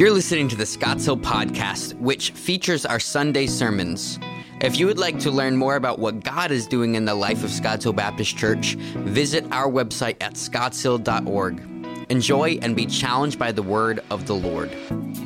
[0.00, 4.18] You're listening to the Scotts Hill Podcast, which features our Sunday sermons.
[4.62, 7.44] If you would like to learn more about what God is doing in the life
[7.44, 11.79] of Scotts Hill Baptist Church, visit our website at scottshill.org.
[12.10, 14.76] Enjoy and be challenged by the word of the Lord.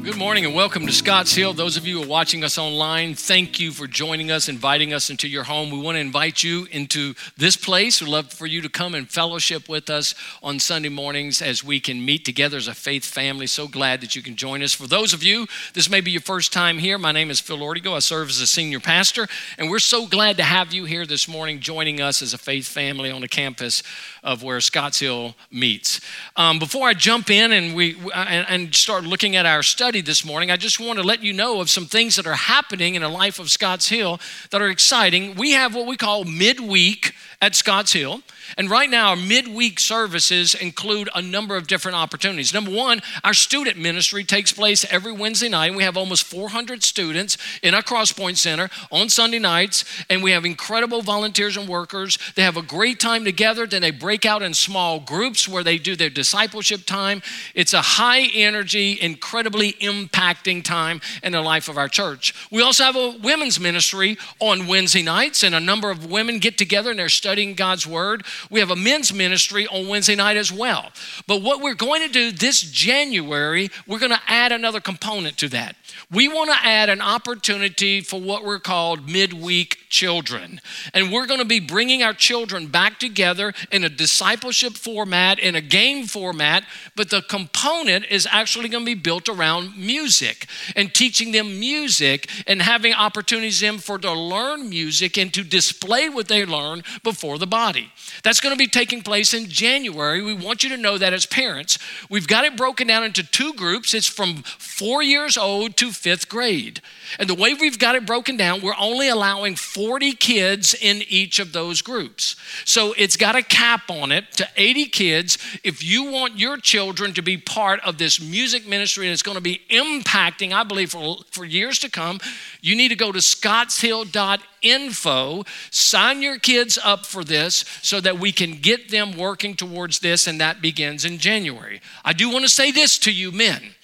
[0.05, 1.55] Good morning and welcome to Scotts Hill.
[1.55, 5.09] Those of you who are watching us online, thank you for joining us, inviting us
[5.09, 5.71] into your home.
[5.71, 8.03] We want to invite you into this place.
[8.03, 11.81] We'd love for you to come and fellowship with us on Sunday mornings as we
[11.81, 13.47] can meet together as a faith family.
[13.47, 14.75] So glad that you can join us.
[14.75, 16.99] For those of you, this may be your first time here.
[16.99, 17.97] My name is Phil Ortego.
[17.97, 19.27] I serve as a senior pastor,
[19.57, 22.69] and we're so glad to have you here this morning joining us as a faith
[22.69, 23.83] family on the campus
[24.23, 26.03] of where Scotts Hill meets.
[26.37, 30.01] Um, before I jump in and we uh, and, and start looking at our study
[30.01, 32.95] this morning, I just want to let you know of some things that are happening
[32.95, 34.21] in the life of Scotts Hill
[34.51, 35.35] that are exciting.
[35.37, 38.23] We have what we call midweek at Scotts Hill.
[38.57, 42.55] And right now, our midweek services include a number of different opportunities.
[42.55, 45.69] Number one, our student ministry takes place every Wednesday night.
[45.69, 49.85] And we have almost 400 students in our Crosspoint Center on Sunday nights.
[50.09, 52.19] And we have incredible volunteers and workers.
[52.35, 53.67] They have a great time together.
[53.67, 57.23] Then they break out in small groups where they do their discipleship time.
[57.55, 62.35] It's a high energy, incredibly impacting time in the life of our church.
[62.51, 66.57] We also have a women's ministry on Wednesday nights, and a number of women get
[66.57, 68.25] together and they're studying God's Word.
[68.51, 70.91] We have a men's ministry on Wednesday night as well.
[71.27, 75.49] But what we're going to do this January, we're going to add another component to
[75.51, 75.77] that.
[76.11, 80.61] We want to add an opportunity for what we're called midweek children.
[80.93, 85.55] And we're going to be bringing our children back together in a discipleship format, in
[85.55, 86.65] a game format,
[86.97, 90.47] but the component is actually going to be built around music
[90.77, 96.09] and teaching them music and having opportunities for them to learn music and to display
[96.09, 96.83] what they learn
[97.15, 97.93] before the body.
[98.25, 100.21] That's going to be taking place in January.
[100.21, 101.79] We want you to know that as parents.
[102.11, 103.95] We've got it broken down into two groups.
[103.95, 106.83] It's from four years old to fifth grade.
[107.21, 111.39] And the way we've got it broken down, we're only allowing 40 kids in each
[111.39, 112.35] of those groups.
[112.65, 115.39] So it's got a cap on it to 80 kids.
[115.63, 119.37] If you want your children to be part of this music ministry and it's going
[119.37, 122.19] to be impacting, I believe, for, for years to come,
[122.61, 128.33] you need to go to scottshill.info, sign your kids up for this so that we
[128.33, 131.81] can get them working towards this, and that begins in January.
[132.05, 133.75] I do want to say this to you, men.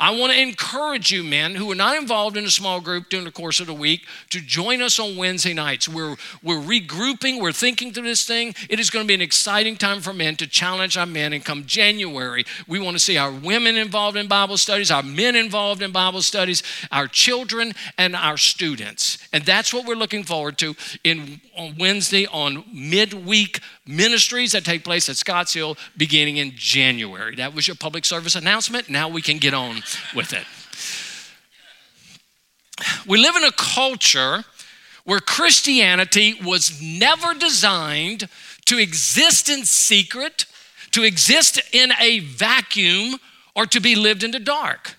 [0.00, 3.26] I want to encourage you, men who are not involved in a small group during
[3.26, 5.90] the course of the week, to join us on Wednesday nights.
[5.90, 8.54] We're, we're regrouping, we're thinking through this thing.
[8.70, 11.34] It is going to be an exciting time for men to challenge our men.
[11.34, 15.36] And come January, we want to see our women involved in Bible studies, our men
[15.36, 19.18] involved in Bible studies, our children, and our students.
[19.34, 20.74] And that's what we're looking forward to
[21.04, 27.36] in on Wednesday on midweek ministries that take place at Scotts Hill beginning in January.
[27.36, 28.88] That was your public service announcement.
[28.88, 29.82] Now we can get on
[30.14, 30.44] with it.
[33.06, 34.44] We live in a culture
[35.04, 38.28] where Christianity was never designed
[38.66, 40.46] to exist in secret,
[40.92, 43.16] to exist in a vacuum,
[43.56, 44.96] or to be lived in the dark.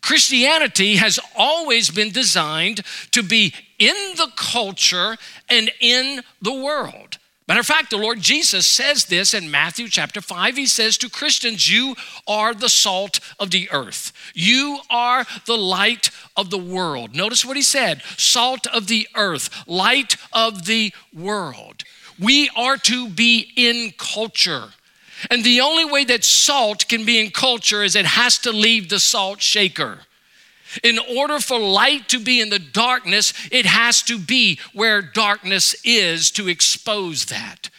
[0.00, 5.16] Christianity has always been designed to be in the culture
[5.48, 7.18] and in the world.
[7.46, 10.56] Matter of fact, the Lord Jesus says this in Matthew chapter 5.
[10.56, 11.94] He says to Christians, You
[12.26, 17.14] are the salt of the earth, you are the light of the world.
[17.14, 21.82] Notice what he said salt of the earth, light of the world.
[22.18, 24.68] We are to be in culture.
[25.30, 28.88] And the only way that salt can be in culture is it has to leave
[28.88, 30.00] the salt shaker.
[30.82, 35.76] In order for light to be in the darkness, it has to be where darkness
[35.84, 37.70] is to expose that.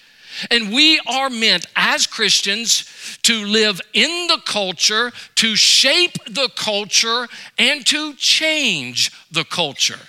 [0.51, 7.27] And we are meant as Christians to live in the culture, to shape the culture,
[7.57, 9.99] and to change the culture.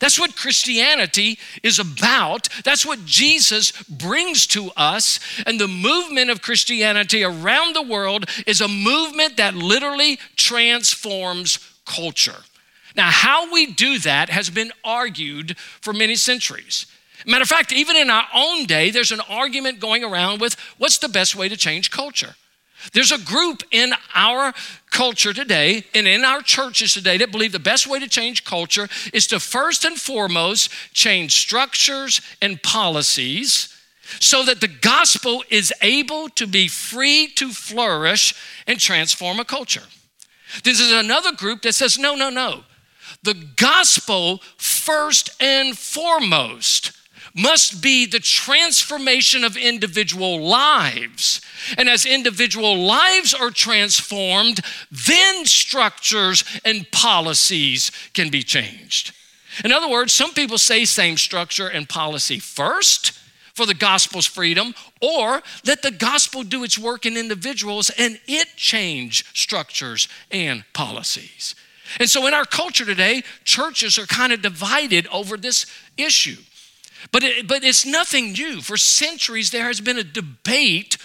[0.00, 2.48] That's what Christianity is about.
[2.64, 5.18] That's what Jesus brings to us.
[5.46, 12.36] And the movement of Christianity around the world is a movement that literally transforms culture.
[12.96, 16.86] Now, how we do that has been argued for many centuries.
[17.26, 20.98] Matter of fact, even in our own day, there's an argument going around with what's
[20.98, 22.34] the best way to change culture.
[22.92, 24.52] There's a group in our
[24.90, 28.88] culture today and in our churches today that believe the best way to change culture
[29.12, 33.74] is to first and foremost change structures and policies
[34.20, 38.34] so that the gospel is able to be free to flourish
[38.66, 39.84] and transform a culture.
[40.62, 42.64] This is another group that says, no, no, no.
[43.22, 46.92] The gospel, first and foremost,
[47.34, 51.40] must be the transformation of individual lives.
[51.76, 54.60] And as individual lives are transformed,
[54.90, 59.12] then structures and policies can be changed.
[59.64, 63.18] In other words, some people say same structure and policy first
[63.54, 68.48] for the gospel's freedom, or let the gospel do its work in individuals and it
[68.56, 71.54] change structures and policies.
[72.00, 75.66] And so in our culture today, churches are kind of divided over this
[75.96, 76.36] issue.
[77.12, 78.60] But, it, but it's nothing new.
[78.60, 80.96] For centuries, there has been a debate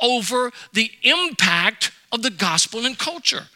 [0.00, 3.46] over the impact of the gospel in culture.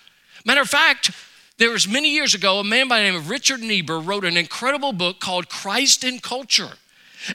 [0.44, 1.10] Matter of fact,
[1.58, 4.38] there was many years ago, a man by the name of Richard Niebuhr wrote an
[4.38, 6.72] incredible book called Christ in Culture.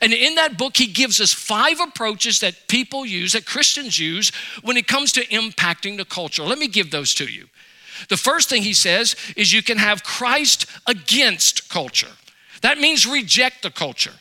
[0.02, 4.32] And in that book, he gives us five approaches that people use, that Christians use,
[4.64, 6.44] when it comes to impacting the culture.
[6.44, 7.48] Let me give those to you.
[8.10, 12.12] The first thing he says is you can have Christ against culture.
[12.62, 14.14] That means reject the culture.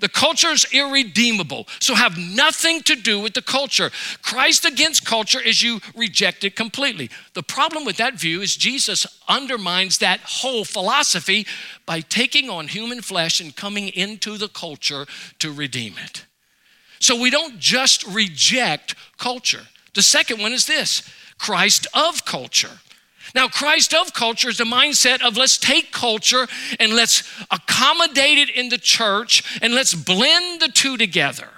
[0.00, 3.90] The culture is irredeemable, so have nothing to do with the culture.
[4.22, 7.10] Christ against culture is you reject it completely.
[7.34, 11.46] The problem with that view is Jesus undermines that whole philosophy
[11.84, 15.06] by taking on human flesh and coming into the culture
[15.40, 16.26] to redeem it.
[17.00, 19.66] So we don't just reject culture.
[19.94, 21.02] The second one is this
[21.38, 22.78] Christ of culture.
[23.34, 26.46] Now, Christ of culture is the mindset of let's take culture
[26.80, 31.48] and let's accommodate it in the church and let's blend the two together.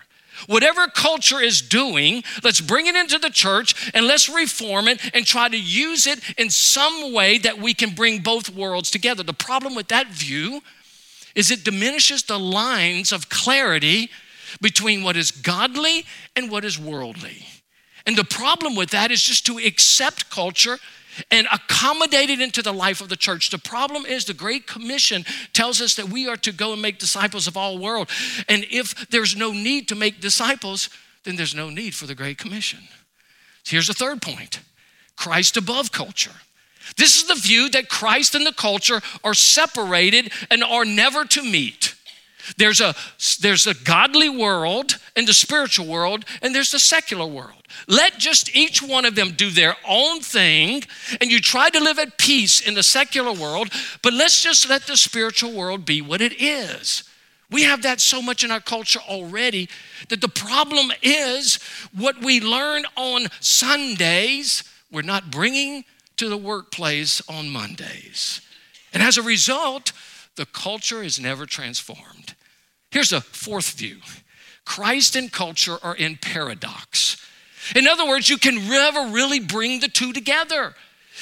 [0.46, 5.26] Whatever culture is doing, let's bring it into the church and let's reform it and
[5.26, 9.22] try to use it in some way that we can bring both worlds together.
[9.22, 10.62] The problem with that view
[11.34, 14.10] is it diminishes the lines of clarity
[14.60, 17.46] between what is godly and what is worldly.
[18.06, 20.78] And the problem with that is just to accept culture
[21.30, 23.50] and accommodated into the life of the church.
[23.50, 26.98] The problem is the Great Commission tells us that we are to go and make
[26.98, 28.08] disciples of all the world.
[28.48, 30.88] And if there's no need to make disciples,
[31.24, 32.80] then there's no need for the Great Commission.
[33.64, 34.60] Here's the third point
[35.16, 36.32] Christ above culture.
[36.96, 41.42] This is the view that Christ and the culture are separated and are never to
[41.42, 41.94] meet.
[42.56, 42.94] There's a,
[43.40, 47.62] there's a godly world and the spiritual world, and there's the secular world.
[47.86, 50.84] Let just each one of them do their own thing,
[51.20, 53.70] and you try to live at peace in the secular world,
[54.02, 57.04] but let's just let the spiritual world be what it is.
[57.50, 59.68] We have that so much in our culture already
[60.08, 61.58] that the problem is
[61.92, 64.62] what we learn on Sundays,
[64.92, 65.84] we're not bringing
[66.16, 68.40] to the workplace on Mondays.
[68.92, 69.92] And as a result,
[70.40, 72.34] the culture is never transformed.
[72.90, 73.98] Here's a fourth view
[74.64, 77.22] Christ and culture are in paradox.
[77.76, 80.74] In other words, you can never really bring the two together.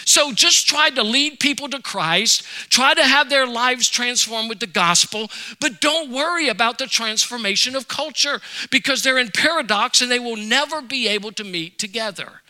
[0.05, 4.61] So just try to lead people to Christ, try to have their lives transformed with
[4.61, 5.29] the gospel,
[5.59, 8.41] but don't worry about the transformation of culture
[8.71, 12.43] because they're in paradox and they will never be able to meet together.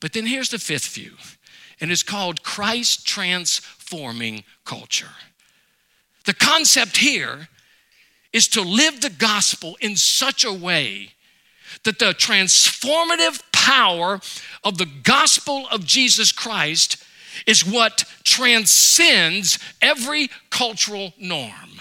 [0.00, 1.12] But then here's the fifth view,
[1.78, 5.12] and it's called Christ transforming culture.
[6.24, 7.48] The concept here
[8.32, 11.10] is to live the gospel in such a way
[11.84, 14.20] that the transformative power
[14.62, 17.02] of the gospel of Jesus Christ
[17.46, 21.80] is what transcends every cultural norm.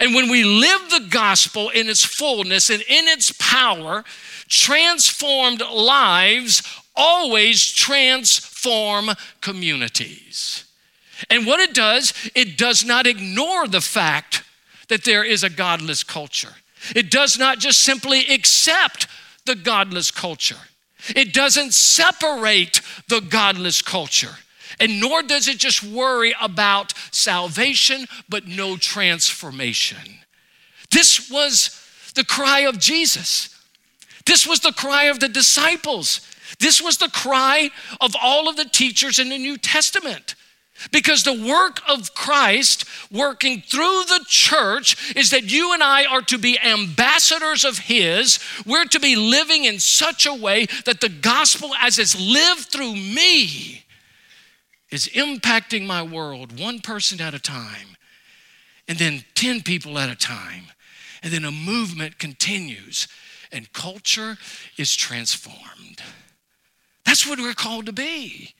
[0.00, 4.04] And when we live the gospel in its fullness and in its power,
[4.48, 6.62] transformed lives
[6.94, 9.10] always transform
[9.40, 10.65] communities.
[11.30, 14.42] And what it does, it does not ignore the fact
[14.88, 16.54] that there is a godless culture.
[16.94, 19.06] It does not just simply accept
[19.44, 20.56] the godless culture,
[21.14, 24.36] it doesn't separate the godless culture.
[24.78, 30.18] And nor does it just worry about salvation, but no transformation.
[30.90, 31.82] This was
[32.14, 33.56] the cry of Jesus.
[34.26, 36.20] This was the cry of the disciples.
[36.58, 40.34] This was the cry of all of the teachers in the New Testament.
[40.92, 46.22] Because the work of Christ working through the church is that you and I are
[46.22, 48.38] to be ambassadors of His.
[48.64, 52.94] We're to be living in such a way that the gospel, as it's lived through
[52.94, 53.84] me,
[54.90, 57.96] is impacting my world one person at a time,
[58.86, 60.64] and then 10 people at a time.
[61.22, 63.08] And then a movement continues,
[63.50, 64.36] and culture
[64.76, 66.02] is transformed.
[67.04, 68.54] That's what we're called to be.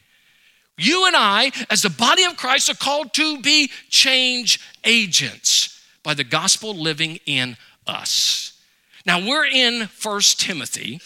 [0.78, 6.14] You and I, as the body of Christ, are called to be change agents by
[6.14, 7.56] the gospel living in
[7.87, 8.61] us.
[9.06, 11.00] Now we're in First Timothy,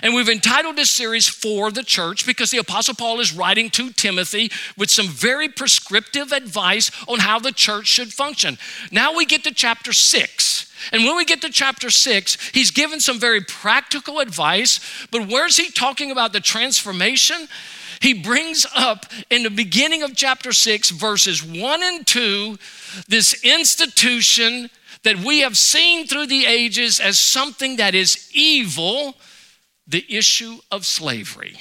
[0.00, 3.90] And we've entitled this series For the Church because the Apostle Paul is writing to
[3.90, 8.56] Timothy with some very prescriptive advice on how the church should function.
[8.90, 10.72] Now we get to chapter six.
[10.92, 15.56] And when we get to chapter six, he's given some very practical advice, but where's
[15.56, 17.48] he talking about the transformation?
[18.02, 22.58] He brings up in the beginning of chapter six, verses one and two,
[23.06, 24.70] this institution
[25.04, 29.14] that we have seen through the ages as something that is evil
[29.86, 31.58] the issue of slavery.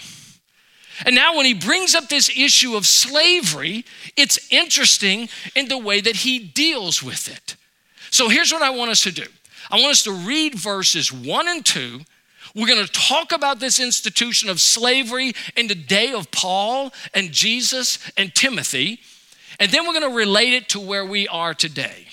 [1.05, 3.85] And now, when he brings up this issue of slavery,
[4.17, 7.55] it's interesting in the way that he deals with it.
[8.09, 9.25] So, here's what I want us to do
[9.69, 12.01] I want us to read verses one and two.
[12.55, 17.31] We're going to talk about this institution of slavery in the day of Paul and
[17.31, 18.99] Jesus and Timothy.
[19.59, 22.07] And then we're going to relate it to where we are today.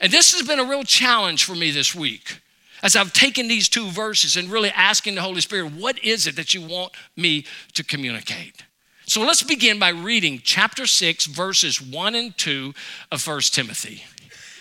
[0.00, 2.40] And this has been a real challenge for me this week
[2.82, 6.36] as I've taken these two verses and really asking the Holy Spirit, what is it
[6.36, 8.64] that you want me to communicate?
[9.06, 12.74] So let's begin by reading chapter 6, verses 1 and 2
[13.12, 14.02] of 1 Timothy.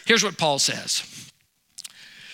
[0.06, 1.04] Here's what Paul says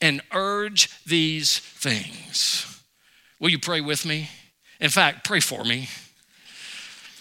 [0.00, 2.82] and urge these things.
[3.40, 4.30] Will you pray with me?
[4.80, 5.88] In fact, pray for me.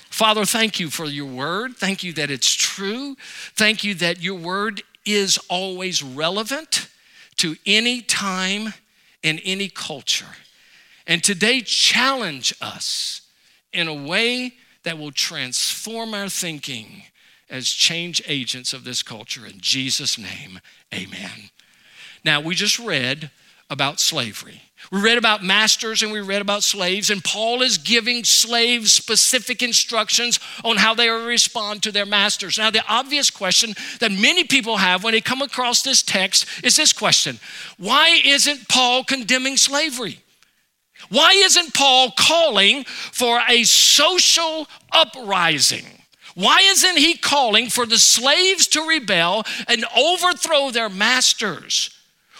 [0.09, 1.75] Father, thank you for your word.
[1.75, 3.17] Thank you that it's true.
[3.55, 6.87] Thank you that your word is always relevant
[7.37, 8.73] to any time
[9.23, 10.25] and any culture.
[11.05, 13.21] And today, challenge us
[13.73, 14.53] in a way
[14.83, 17.03] that will transform our thinking
[17.49, 19.45] as change agents of this culture.
[19.45, 20.59] In Jesus' name,
[20.93, 21.49] amen.
[22.25, 23.29] Now, we just read
[23.69, 24.63] about slavery.
[24.91, 29.61] We read about masters and we read about slaves, and Paul is giving slaves specific
[29.61, 32.57] instructions on how they respond to their masters.
[32.57, 36.75] Now, the obvious question that many people have when they come across this text is
[36.75, 37.39] this question
[37.77, 40.19] Why isn't Paul condemning slavery?
[41.09, 45.85] Why isn't Paul calling for a social uprising?
[46.33, 51.94] Why isn't he calling for the slaves to rebel and overthrow their masters?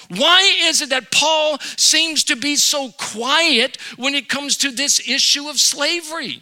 [0.10, 5.08] Why is it that Paul seems to be so quiet when it comes to this
[5.08, 6.42] issue of slavery?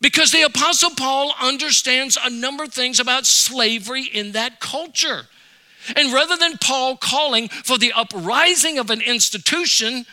[0.00, 5.26] Because the Apostle Paul understands a number of things about slavery in that culture.
[5.94, 10.04] And rather than Paul calling for the uprising of an institution,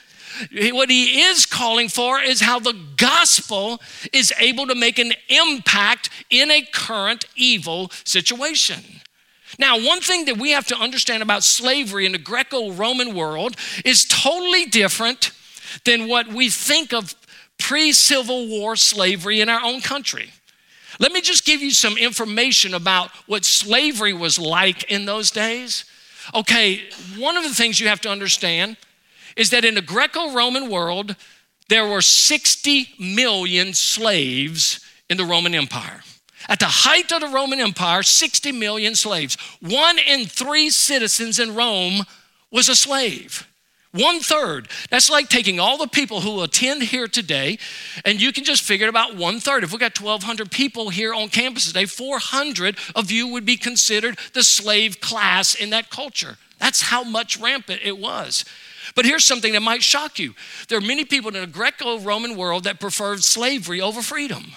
[0.72, 6.10] what he is calling for is how the gospel is able to make an impact
[6.30, 8.84] in a current evil situation.
[9.60, 13.56] Now, one thing that we have to understand about slavery in the Greco Roman world
[13.86, 15.32] is totally different
[15.86, 17.16] than what we think of
[17.60, 20.32] pre Civil War slavery in our own country.
[21.00, 25.86] Let me just give you some information about what slavery was like in those days.
[26.34, 26.84] Okay,
[27.18, 28.78] one of the things you have to understand
[29.36, 31.16] is that in the Greco Roman world,
[31.70, 34.80] there were 60 million slaves
[35.10, 36.02] in the Roman Empire.
[36.50, 39.38] At the height of the Roman Empire, 60 million slaves.
[39.62, 42.04] One in three citizens in Rome
[42.52, 43.48] was a slave.
[43.94, 44.70] One third.
[44.90, 47.60] That's like taking all the people who attend here today,
[48.04, 49.64] and you can just figure it about one third.
[49.64, 54.18] If we got 1,200 people here on campus today, 400 of you would be considered
[54.34, 56.38] the slave class in that culture.
[56.58, 58.46] That's how much rampant it was.
[58.96, 60.34] But here's something that might shock you
[60.70, 64.54] there are many people in the Greco Roman world that preferred slavery over freedom.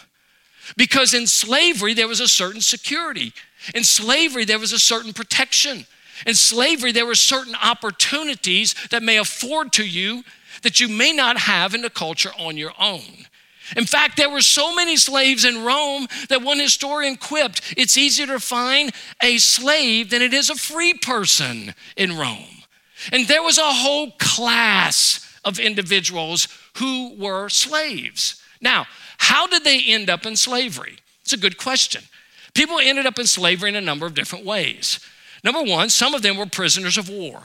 [0.76, 3.32] Because in slavery, there was a certain security.
[3.74, 5.86] In slavery, there was a certain protection.
[6.26, 10.24] In slavery, there were certain opportunities that may afford to you
[10.62, 13.26] that you may not have in the culture on your own.
[13.76, 18.26] In fact, there were so many slaves in Rome that one historian quipped it's easier
[18.26, 18.92] to find
[19.22, 22.62] a slave than it is a free person in Rome.
[23.12, 28.40] And there was a whole class of individuals who were slaves.
[28.60, 28.86] Now,
[29.18, 30.98] how did they end up in slavery?
[31.22, 32.02] It's a good question.
[32.54, 35.00] People ended up in slavery in a number of different ways.
[35.44, 37.42] Number one, some of them were prisoners of war.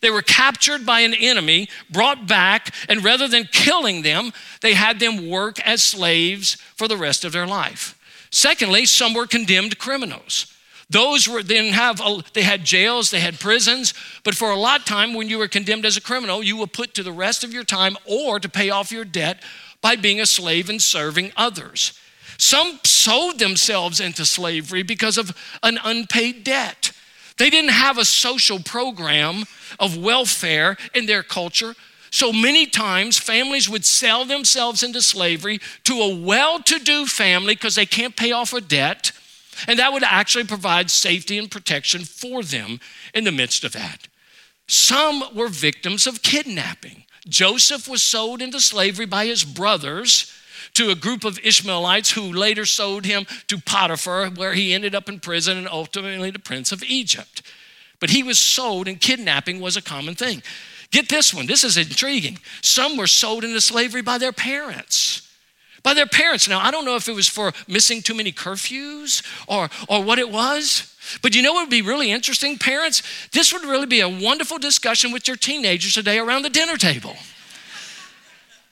[0.00, 4.98] They were captured by an enemy, brought back, and rather than killing them, they had
[4.98, 7.98] them work as slaves for the rest of their life.
[8.30, 10.46] Secondly, some were condemned criminals.
[10.88, 12.00] Those were then have
[12.32, 15.46] they had jails, they had prisons, but for a lot of time when you were
[15.46, 18.48] condemned as a criminal, you were put to the rest of your time or to
[18.48, 19.40] pay off your debt
[19.80, 21.98] by being a slave and serving others.
[22.38, 26.92] Some sold themselves into slavery because of an unpaid debt.
[27.36, 29.44] They didn't have a social program
[29.78, 31.74] of welfare in their culture.
[32.10, 37.54] So many times, families would sell themselves into slavery to a well to do family
[37.54, 39.12] because they can't pay off a debt.
[39.68, 42.80] And that would actually provide safety and protection for them
[43.14, 44.08] in the midst of that.
[44.66, 47.04] Some were victims of kidnapping.
[47.28, 50.32] Joseph was sold into slavery by his brothers
[50.74, 55.08] to a group of Ishmaelites who later sold him to Potiphar, where he ended up
[55.08, 57.42] in prison and ultimately the prince of Egypt.
[57.98, 60.42] But he was sold, and kidnapping was a common thing.
[60.90, 62.38] Get this one, this is intriguing.
[62.62, 65.28] Some were sold into slavery by their parents.
[65.82, 66.48] By their parents.
[66.48, 70.18] Now, I don't know if it was for missing too many curfews or, or what
[70.18, 73.02] it was, but you know what would be really interesting, parents?
[73.32, 77.16] This would really be a wonderful discussion with your teenagers today around the dinner table.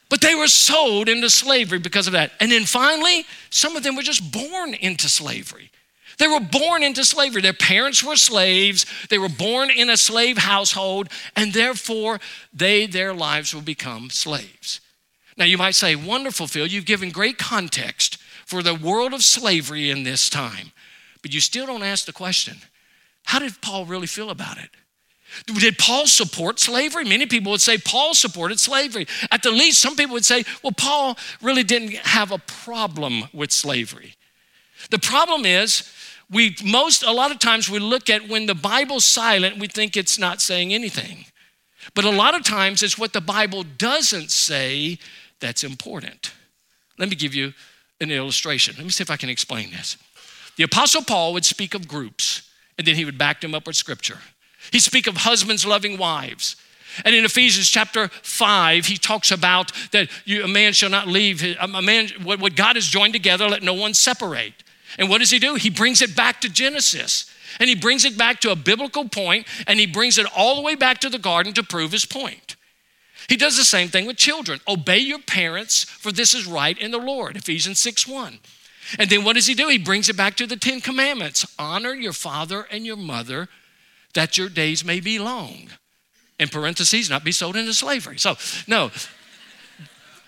[0.08, 2.32] But they were sold into slavery because of that.
[2.40, 5.70] And then finally, some of them were just born into slavery.
[6.18, 7.42] They were born into slavery.
[7.42, 8.86] Their parents were slaves.
[9.08, 12.18] They were born in a slave household, and therefore
[12.52, 14.80] they, their lives will become slaves.
[15.36, 19.90] Now you might say, wonderful, Phil, you've given great context for the world of slavery
[19.90, 20.72] in this time.
[21.22, 22.56] But you still don't ask the question
[23.24, 24.70] how did Paul really feel about it?
[25.46, 27.04] Did Paul support slavery?
[27.04, 29.06] Many people would say Paul supported slavery.
[29.30, 33.52] At the least, some people would say, well, Paul really didn't have a problem with
[33.52, 34.14] slavery.
[34.90, 35.92] The problem is,
[36.30, 39.96] we most, a lot of times, we look at when the Bible's silent, we think
[39.96, 41.26] it's not saying anything.
[41.94, 44.98] But a lot of times, it's what the Bible doesn't say
[45.40, 46.32] that's important.
[46.98, 47.52] Let me give you
[48.00, 48.74] an illustration.
[48.76, 49.96] Let me see if I can explain this.
[50.58, 53.76] The Apostle Paul would speak of groups, and then he would back them up with
[53.76, 54.18] scripture.
[54.72, 56.56] He'd speak of husbands loving wives.
[57.04, 61.44] And in Ephesians chapter 5, he talks about that you, a man shall not leave,
[61.60, 64.64] a man, what, what God has joined together, let no one separate.
[64.98, 65.54] And what does he do?
[65.54, 67.32] He brings it back to Genesis.
[67.60, 70.62] And he brings it back to a biblical point, and he brings it all the
[70.62, 72.56] way back to the garden to prove his point.
[73.28, 74.60] He does the same thing with children.
[74.66, 77.36] Obey your parents, for this is right in the Lord.
[77.36, 78.40] Ephesians 6 1.
[78.98, 79.68] And then what does he do?
[79.68, 83.48] He brings it back to the Ten Commandments honor your father and your mother,
[84.14, 85.68] that your days may be long.
[86.38, 88.18] In parentheses, not be sold into slavery.
[88.18, 88.90] So, no.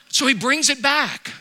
[0.08, 1.32] So he brings it back.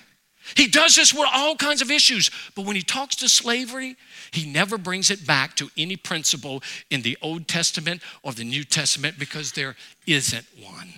[0.55, 2.29] He does this with all kinds of issues.
[2.55, 3.95] But when he talks to slavery,
[4.31, 8.63] he never brings it back to any principle in the Old Testament or the New
[8.63, 9.75] Testament because there
[10.07, 10.93] isn't one.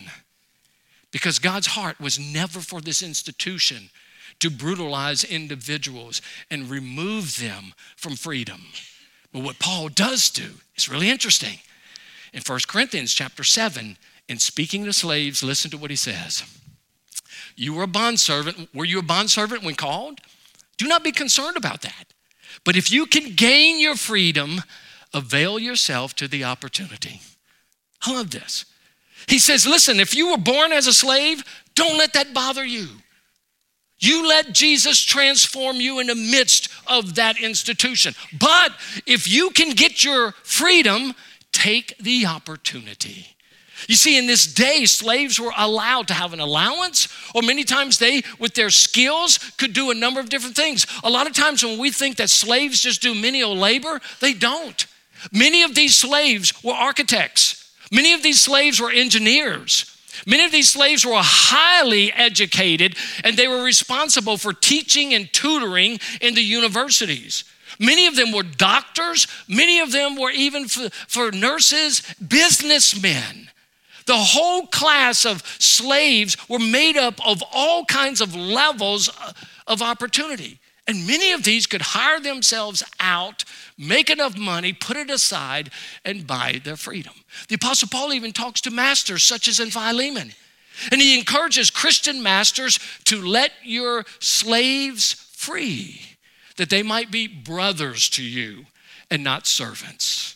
[1.12, 3.90] Because God's heart was never for this institution
[4.42, 8.62] to brutalize individuals and remove them from freedom.
[9.32, 11.60] But what Paul does do is really interesting.
[12.34, 16.44] In 1 Corinthians chapter 7, in speaking to slaves, listen to what he says.
[17.56, 18.74] You were a bondservant.
[18.74, 20.20] Were you a bondservant when called?
[20.78, 22.14] Do not be concerned about that.
[22.64, 24.62] But if you can gain your freedom,
[25.14, 27.22] avail yourself to the opportunity.
[28.06, 28.66] I love this.
[29.28, 31.44] He says, listen, if you were born as a slave,
[31.76, 32.88] don't let that bother you.
[34.02, 38.16] You let Jesus transform you in the midst of that institution.
[38.38, 38.74] But
[39.06, 41.14] if you can get your freedom,
[41.52, 43.28] take the opportunity.
[43.88, 47.98] You see, in this day, slaves were allowed to have an allowance, or many times
[47.98, 50.86] they, with their skills, could do a number of different things.
[51.04, 54.86] A lot of times when we think that slaves just do menial labor, they don't.
[55.32, 59.86] Many of these slaves were architects, many of these slaves were engineers.
[60.26, 66.00] Many of these slaves were highly educated and they were responsible for teaching and tutoring
[66.22, 67.44] in the universities.
[67.80, 73.50] Many of them were doctors, many of them were even for, for nurses, businessmen.
[74.06, 79.10] The whole class of slaves were made up of all kinds of levels
[79.68, 80.60] of opportunity.
[80.88, 83.46] And many of these could hire themselves out,
[83.82, 85.72] make enough money, put it aside,
[86.06, 87.14] and buy their freedom.
[87.50, 90.34] The Apostle Paul even talks to masters such as in Philemon.
[90.92, 96.02] And he encourages Christian masters to let your slaves free,
[96.58, 98.66] that they might be brothers to you
[99.10, 100.36] and not servants.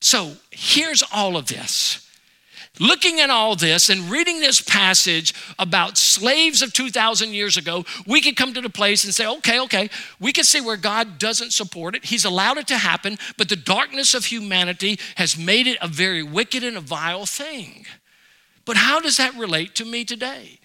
[0.00, 2.09] So here's all of this
[2.78, 8.20] looking at all this and reading this passage about slaves of 2,000 years ago, we
[8.20, 11.52] could come to the place and say, okay, okay, we can see where God doesn't
[11.52, 12.04] support it.
[12.04, 16.22] He's allowed it to happen, but the darkness of humanity has made it a very
[16.22, 17.86] wicked and a vile thing.
[18.64, 20.60] But how does that relate to me today?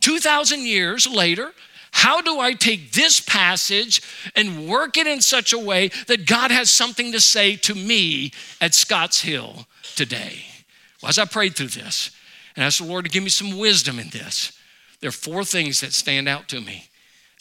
[0.00, 1.52] 2,000 years later,
[1.94, 4.02] How do I take this passage
[4.34, 8.32] and work it in such a way that God has something to say to me
[8.60, 10.44] at Scotts Hill today?
[11.04, 12.12] Well, as I prayed through this
[12.56, 14.52] and asked the Lord to give me some wisdom in this,
[15.00, 16.86] there are four things that stand out to me.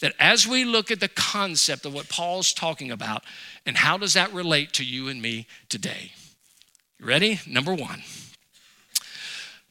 [0.01, 3.23] That as we look at the concept of what Paul's talking about
[3.65, 6.11] and how does that relate to you and me today?
[6.99, 7.39] You ready?
[7.47, 8.03] Number one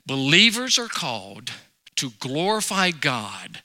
[0.06, 1.52] believers are called
[1.96, 3.60] to glorify God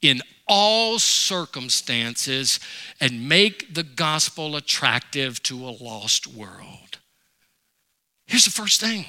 [0.00, 2.60] in all circumstances
[3.00, 6.98] and make the gospel attractive to a lost world.
[8.28, 9.06] Here's the first thing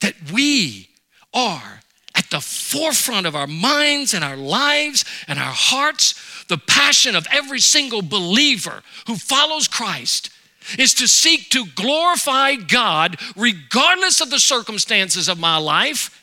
[0.00, 0.88] that we
[1.32, 1.80] are
[2.14, 6.44] at the forefront of our minds and our lives and our hearts.
[6.48, 10.30] The passion of every single believer who follows Christ
[10.78, 16.16] is to seek to glorify God regardless of the circumstances of my life.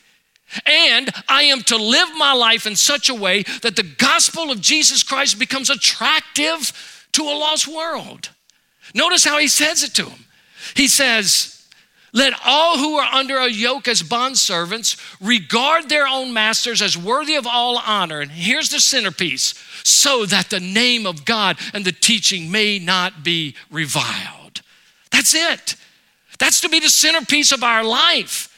[0.64, 4.60] And I am to live my life in such a way that the gospel of
[4.60, 8.30] Jesus Christ becomes attractive to a lost world.
[8.94, 10.24] Notice how he says it to him.
[10.74, 11.57] He says,
[12.12, 17.34] let all who are under a yoke as bondservants regard their own masters as worthy
[17.34, 18.20] of all honor.
[18.20, 23.22] And here's the centerpiece so that the name of God and the teaching may not
[23.22, 24.62] be reviled.
[25.10, 25.76] That's it.
[26.38, 28.54] That's to be the centerpiece of our life.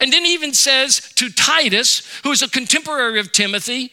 [0.00, 3.92] And then he even says to Titus, who is a contemporary of Timothy,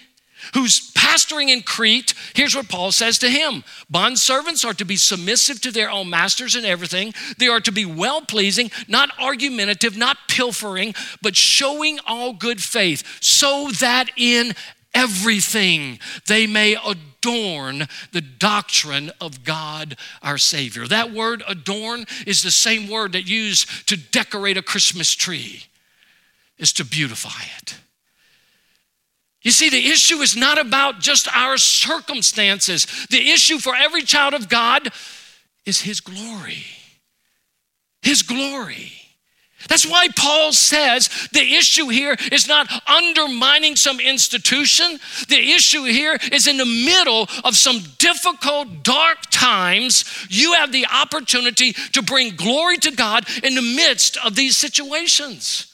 [0.54, 4.96] who's pastoring in Crete, here's what Paul says to him Bond servants are to be
[4.96, 7.14] submissive to their own masters in everything.
[7.38, 13.04] They are to be well pleasing, not argumentative, not pilfering, but showing all good faith,
[13.22, 14.54] so that in
[14.94, 20.88] everything they may adorn the doctrine of God our Savior.
[20.88, 25.66] That word adorn is the same word that used to decorate a Christmas tree,
[26.58, 27.81] is to beautify it.
[29.42, 32.86] You see, the issue is not about just our circumstances.
[33.10, 34.90] The issue for every child of God
[35.66, 36.64] is His glory.
[38.02, 38.92] His glory.
[39.68, 45.00] That's why Paul says the issue here is not undermining some institution.
[45.28, 50.88] The issue here is in the middle of some difficult, dark times, you have the
[50.88, 55.71] opportunity to bring glory to God in the midst of these situations.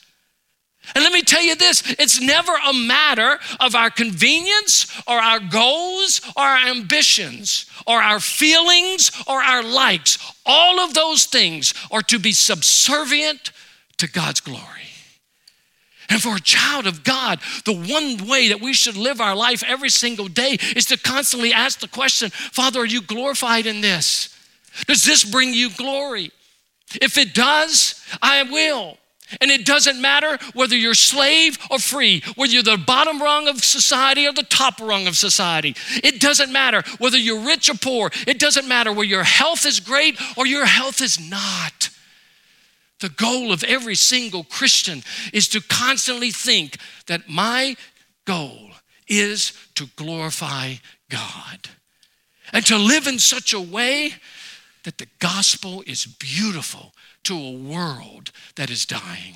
[0.95, 5.39] And let me tell you this it's never a matter of our convenience or our
[5.39, 10.17] goals or our ambitions or our feelings or our likes.
[10.45, 13.51] All of those things are to be subservient
[13.97, 14.63] to God's glory.
[16.09, 19.63] And for a child of God, the one way that we should live our life
[19.67, 24.33] every single day is to constantly ask the question Father, are you glorified in this?
[24.85, 26.31] Does this bring you glory?
[27.01, 28.97] If it does, I will.
[29.41, 33.63] And it doesn't matter whether you're slave or free, whether you're the bottom rung of
[33.63, 35.75] society or the top rung of society.
[36.03, 38.11] It doesn't matter whether you're rich or poor.
[38.25, 41.89] It doesn't matter whether your health is great or your health is not.
[42.99, 47.75] The goal of every single Christian is to constantly think that my
[48.25, 48.71] goal
[49.07, 50.75] is to glorify
[51.09, 51.69] God
[52.53, 54.13] and to live in such a way
[54.83, 56.93] that the gospel is beautiful
[57.27, 59.35] to a world that is dying.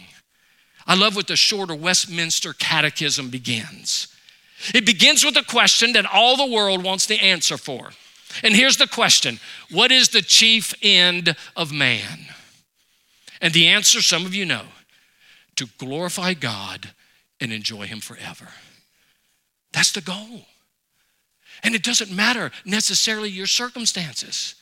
[0.88, 4.08] I love what the shorter Westminster Catechism begins.
[4.73, 7.91] It begins with a question that all the world wants the answer for.
[8.43, 12.19] And here's the question What is the chief end of man?
[13.41, 14.65] And the answer, some of you know,
[15.56, 16.91] to glorify God
[17.39, 18.47] and enjoy Him forever.
[19.73, 20.45] That's the goal.
[21.63, 24.56] And it doesn't matter necessarily your circumstances.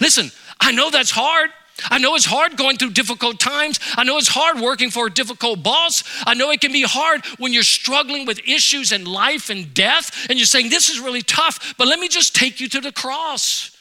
[0.00, 1.50] Listen, I know that's hard.
[1.84, 3.80] I know it's hard going through difficult times.
[3.96, 6.04] I know it's hard working for a difficult boss.
[6.26, 10.26] I know it can be hard when you're struggling with issues in life and death
[10.28, 12.92] and you're saying, This is really tough, but let me just take you to the
[12.92, 13.76] cross.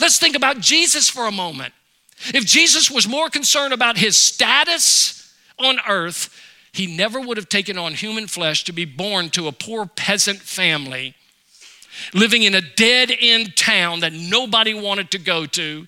[0.00, 1.74] Let's think about Jesus for a moment.
[2.34, 6.34] If Jesus was more concerned about his status on earth,
[6.72, 10.38] he never would have taken on human flesh to be born to a poor peasant
[10.38, 11.14] family
[12.14, 15.86] living in a dead end town that nobody wanted to go to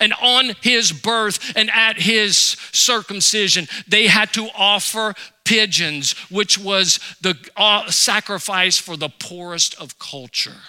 [0.00, 2.36] and on his birth and at his
[2.72, 9.98] circumcision, they had to offer pigeons, which was the uh, sacrifice for the poorest of
[9.98, 10.60] culture.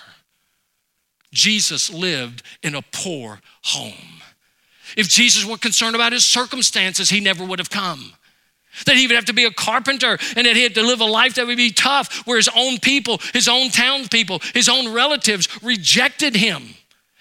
[1.31, 4.21] Jesus lived in a poor home.
[4.97, 8.13] If Jesus were concerned about his circumstances, he never would have come.
[8.85, 11.05] That he would have to be a carpenter and that he had to live a
[11.05, 15.47] life that would be tough, where his own people, his own townspeople, his own relatives
[15.61, 16.63] rejected him.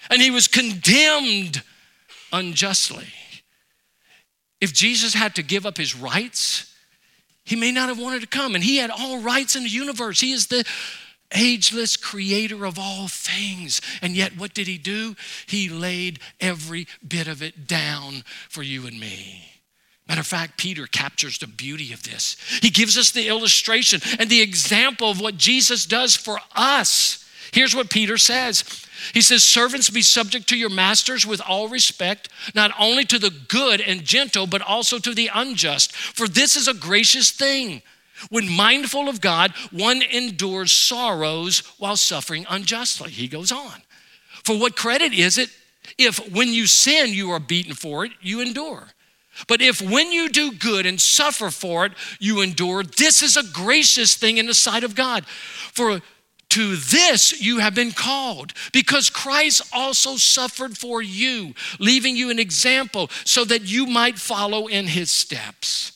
[0.09, 1.61] And he was condemned
[2.31, 3.07] unjustly.
[4.61, 6.73] If Jesus had to give up his rights,
[7.49, 10.19] He may not have wanted to come, and he had all rights in the universe.
[10.19, 10.63] He is the
[11.31, 13.81] ageless creator of all things.
[14.03, 15.15] And yet, what did he do?
[15.47, 19.45] He laid every bit of it down for you and me.
[20.07, 22.37] Matter of fact, Peter captures the beauty of this.
[22.61, 27.25] He gives us the illustration and the example of what Jesus does for us.
[27.51, 28.63] Here's what Peter says
[29.13, 33.33] He says, Servants, be subject to your masters with all respect, not only to the
[33.47, 35.95] good and gentle, but also to the unjust.
[35.95, 37.81] For this is a gracious thing.
[38.29, 43.11] When mindful of God, one endures sorrows while suffering unjustly.
[43.11, 43.81] He goes on.
[44.43, 45.49] For what credit is it
[45.97, 48.87] if when you sin you are beaten for it, you endure?
[49.47, 53.43] But if when you do good and suffer for it, you endure, this is a
[53.43, 55.25] gracious thing in the sight of God.
[55.25, 56.01] For
[56.49, 62.39] to this you have been called, because Christ also suffered for you, leaving you an
[62.39, 65.93] example so that you might follow in his steps.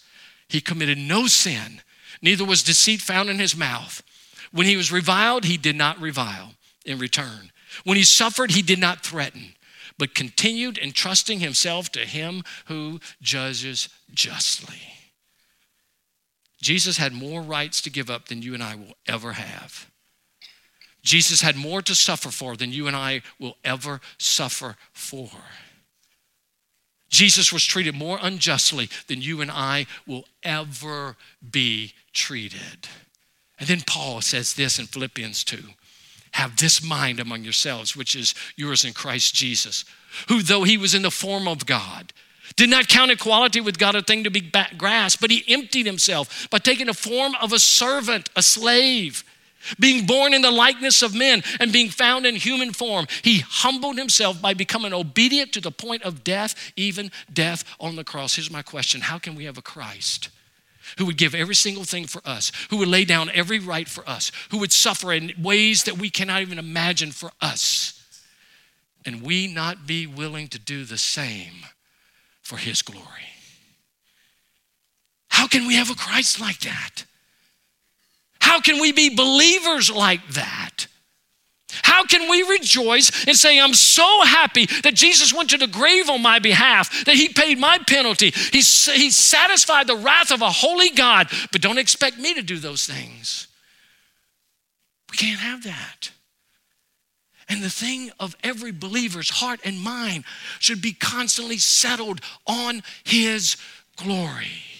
[0.48, 1.82] He committed no sin,
[2.22, 4.04] neither was deceit found in his mouth.
[4.52, 6.54] When he was reviled, he did not revile
[6.86, 7.52] in return.
[7.84, 9.56] When he suffered, he did not threaten
[9.98, 14.82] but continued entrusting himself to him who judges justly.
[16.62, 19.89] Jesus had more rights to give up than you and I will ever have.
[21.04, 25.30] Jesus had more to suffer for than you and I will ever suffer for.
[27.10, 31.16] Jesus was treated more unjustly than you and I will ever
[31.52, 32.88] be treated.
[33.60, 35.60] And then Paul says this in Philippians 2
[36.32, 39.86] have this mind among yourselves, which is yours in Christ Jesus,
[40.30, 42.12] who, though he was in the form of God,
[42.56, 46.50] did not count equality with God a thing to be grasped, but he emptied himself
[46.50, 49.24] by taking the form of a servant, a slave.
[49.80, 53.97] Being born in the likeness of men and being found in human form, he humbled
[53.97, 58.36] himself by becoming obedient to the point of death, even death on the cross.
[58.36, 60.30] Here's my question How can we have a Christ
[60.97, 64.08] who would give every single thing for us, who would lay down every right for
[64.08, 67.99] us, who would suffer in ways that we cannot even imagine for us,
[69.06, 71.65] and we not be willing to do the same
[72.41, 73.08] for his glory.
[75.30, 77.06] How can we have a Christ like that?
[78.54, 80.86] How can we be believers like that?
[81.82, 86.08] How can we rejoice and say, I'm so happy that Jesus went to the grave
[86.08, 88.32] on my behalf, that he paid my penalty?
[88.52, 92.60] He's, he satisfied the wrath of a holy God, but don't expect me to do
[92.60, 93.48] those things.
[95.10, 96.12] We can't have that.
[97.50, 100.26] And the thing of every believer's heart and mind
[100.60, 103.58] should be constantly settled on his
[103.98, 104.73] glory.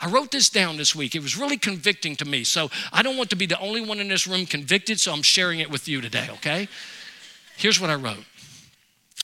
[0.00, 1.14] I wrote this down this week.
[1.14, 2.44] It was really convicting to me.
[2.44, 5.22] So I don't want to be the only one in this room convicted, so I'm
[5.22, 6.68] sharing it with you today, okay?
[7.56, 8.24] Here's what I wrote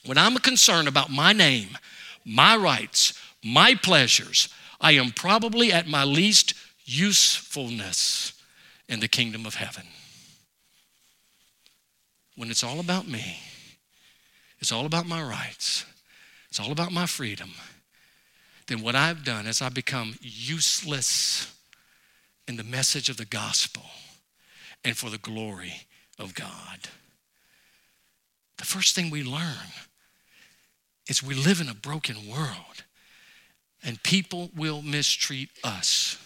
[0.06, 1.76] When I'm concerned about my name,
[2.24, 3.12] my rights,
[3.44, 4.48] my pleasures,
[4.80, 6.54] I am probably at my least
[6.84, 8.32] usefulness
[8.88, 9.84] in the kingdom of heaven.
[12.34, 13.40] When it's all about me,
[14.58, 15.84] it's all about my rights,
[16.48, 17.50] it's all about my freedom
[18.72, 21.54] then what I've done is I've become useless
[22.48, 23.82] in the message of the gospel
[24.82, 25.74] and for the glory
[26.18, 26.78] of God.
[28.56, 29.68] The first thing we learn
[31.06, 32.84] is we live in a broken world
[33.84, 36.16] and people will mistreat us.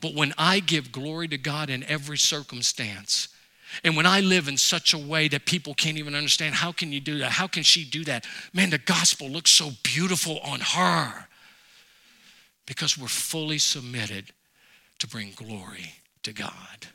[0.00, 3.28] But when I give glory to God in every circumstance,
[3.84, 6.92] and when I live in such a way that people can't even understand, how can
[6.92, 7.32] you do that?
[7.32, 8.26] How can she do that?
[8.52, 11.28] Man, the gospel looks so beautiful on her
[12.66, 14.32] because we're fully submitted
[14.98, 16.88] to bring glory to God.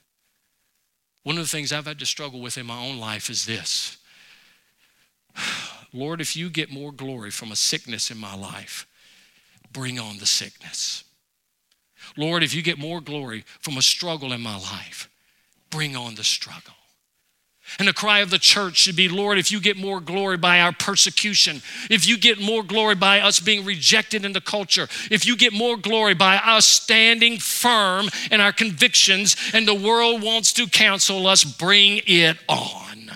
[1.24, 3.98] One of the things I've had to struggle with in my own life is this
[5.94, 8.88] Lord, if you get more glory from a sickness in my life,
[9.72, 11.04] bring on the sickness.
[12.18, 15.10] Lord, if you get more glory from a struggle in my life,
[15.70, 16.74] bring on the struggle.
[17.80, 20.60] And the cry of the church should be Lord, if you get more glory by
[20.60, 25.26] our persecution, if you get more glory by us being rejected in the culture, if
[25.26, 30.54] you get more glory by us standing firm in our convictions and the world wants
[30.54, 33.12] to counsel us, bring it on.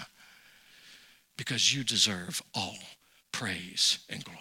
[1.38, 2.78] Because you deserve all
[3.32, 4.40] praise and glory.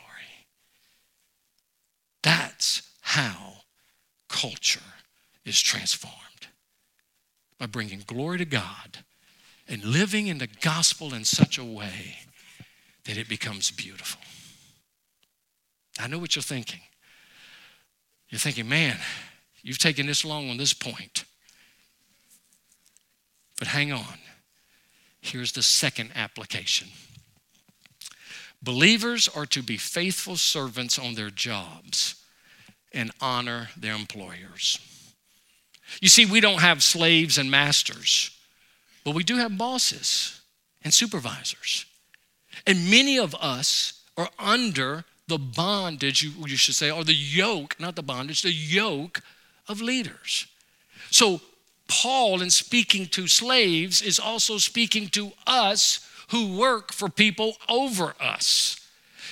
[2.23, 3.55] That's how
[4.29, 4.81] culture
[5.45, 6.15] is transformed
[7.59, 9.05] by bringing glory to God
[9.69, 12.19] and living in the gospel in such a way
[13.05, 14.21] that it becomes beautiful.
[15.99, 16.81] I know what you're thinking.
[18.29, 18.97] You're thinking, man,
[19.63, 21.25] you've taken this long on this point.
[23.59, 24.19] But hang on.
[25.21, 26.89] Here's the second application
[28.63, 32.15] believers are to be faithful servants on their jobs
[32.93, 34.79] and honor their employers.
[36.01, 38.34] You see, we don't have slaves and masters,
[39.05, 40.41] but we do have bosses
[40.83, 41.87] and supervisors.
[42.67, 47.77] And many of us are under the bondage, you, you should say, or the yoke,
[47.79, 49.23] not the bondage, the yoke
[49.69, 50.47] of leaders.
[51.11, 51.41] So,
[51.89, 58.15] Paul, in speaking to slaves, is also speaking to us who work for people over
[58.21, 58.81] us.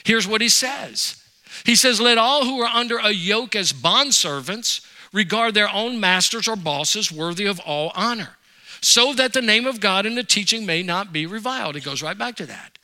[0.05, 1.23] Here's what he says
[1.65, 6.49] He says, Let all who are under a yoke as bondservants regard their own masters
[6.49, 8.37] or bosses worthy of all honor,
[8.83, 11.75] so that the name of God and the teaching may not be reviled.
[11.75, 12.79] He goes right back to that.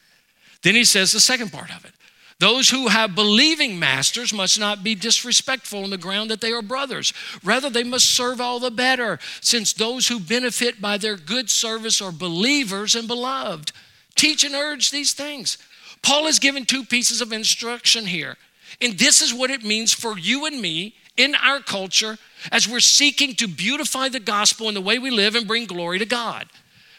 [0.62, 1.92] Then he says the second part of it
[2.40, 6.62] those who have believing masters must not be disrespectful on the ground that they are
[6.62, 7.12] brothers.
[7.42, 12.00] Rather, they must serve all the better, since those who benefit by their good service
[12.00, 13.72] are believers and beloved.
[14.14, 15.58] Teach and urge these things.
[16.02, 18.36] Paul has given two pieces of instruction here.
[18.80, 22.16] And this is what it means for you and me in our culture
[22.50, 25.98] as we're seeking to beautify the gospel in the way we live and bring glory
[25.98, 26.46] to God.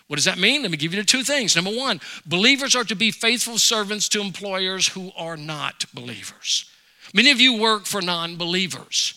[0.08, 0.64] What does that mean?
[0.64, 1.56] Let me give you the two things.
[1.56, 6.66] Number one, believers are to be faithful servants to employers who are not believers.
[7.14, 9.14] Many of you work for non believers.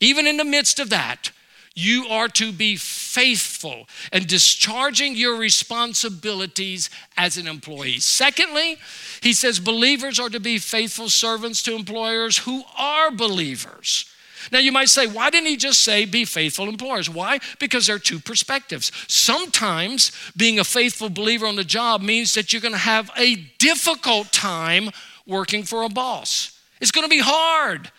[0.00, 1.32] Even in the midst of that,
[1.74, 8.00] you are to be faithful and discharging your responsibilities as an employee.
[8.00, 8.78] Secondly,
[9.20, 14.06] he says believers are to be faithful servants to employers who are believers.
[14.52, 17.10] Now, you might say, why didn't he just say be faithful employers?
[17.10, 17.38] Why?
[17.58, 18.92] Because there are two perspectives.
[19.06, 23.36] Sometimes being a faithful believer on the job means that you're going to have a
[23.58, 24.90] difficult time
[25.26, 26.58] working for a boss.
[26.80, 27.90] It's going to be hard.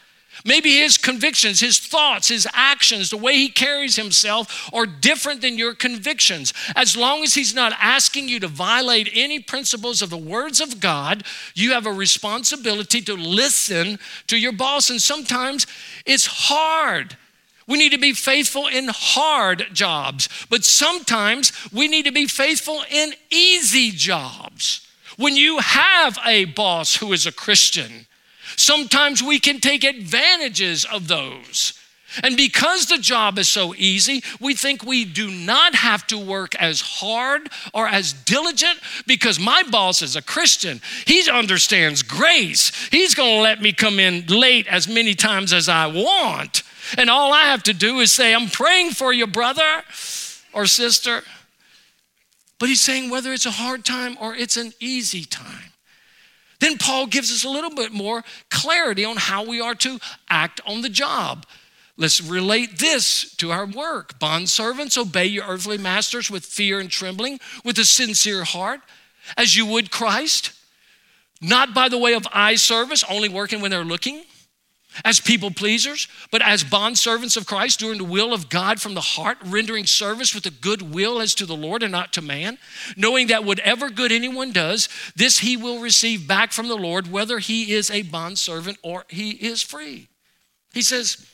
[0.46, 5.58] Maybe his convictions, his thoughts, his actions, the way he carries himself are different than
[5.58, 6.54] your convictions.
[6.76, 10.80] As long as he's not asking you to violate any principles of the words of
[10.80, 11.24] God,
[11.56, 14.90] you have a responsibility to listen to your boss.
[14.90, 15.68] And sometimes
[16.06, 17.18] it's hard.
[17.68, 22.82] We need to be faithful in hard jobs, but sometimes we need to be faithful
[22.90, 24.88] in easy jobs.
[25.18, 28.08] When you have a boss who is a Christian,
[28.56, 31.74] Sometimes we can take advantages of those.
[32.24, 36.56] And because the job is so easy, we think we do not have to work
[36.56, 40.82] as hard or as diligent because my boss is a Christian.
[41.06, 42.72] He understands grace.
[42.90, 46.64] He's going to let me come in late as many times as I want.
[46.98, 49.84] And all I have to do is say, I'm praying for you, brother
[50.52, 51.22] or sister.
[52.58, 55.72] But he's saying whether it's a hard time or it's an easy time.
[56.60, 60.62] Then Paul gives us a little bit more clarity on how we are to act
[60.66, 61.46] on the job.
[61.98, 64.20] Let's relate this to our work.
[64.20, 68.82] Bond servants, obey your earthly masters with fear and trembling, with a sincere heart,
[69.38, 70.54] as you would Christ,
[71.42, 74.24] not by the way of eye service, only working when they're looking
[75.06, 78.94] as people pleasers, but as bond servants of Christ, doing the will of God from
[78.94, 82.22] the heart, rendering service with a good will as to the Lord and not to
[82.22, 82.58] man,
[82.96, 87.40] knowing that whatever good anyone does, this he will receive back from the Lord, whether
[87.40, 90.08] he is a bond servant or he is free.
[90.74, 91.26] He says,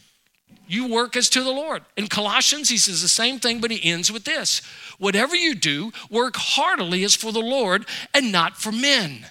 [0.67, 1.83] You work as to the Lord.
[1.97, 4.61] In Colossians, he says the same thing, but he ends with this
[4.97, 9.25] Whatever you do, work heartily as for the Lord and not for men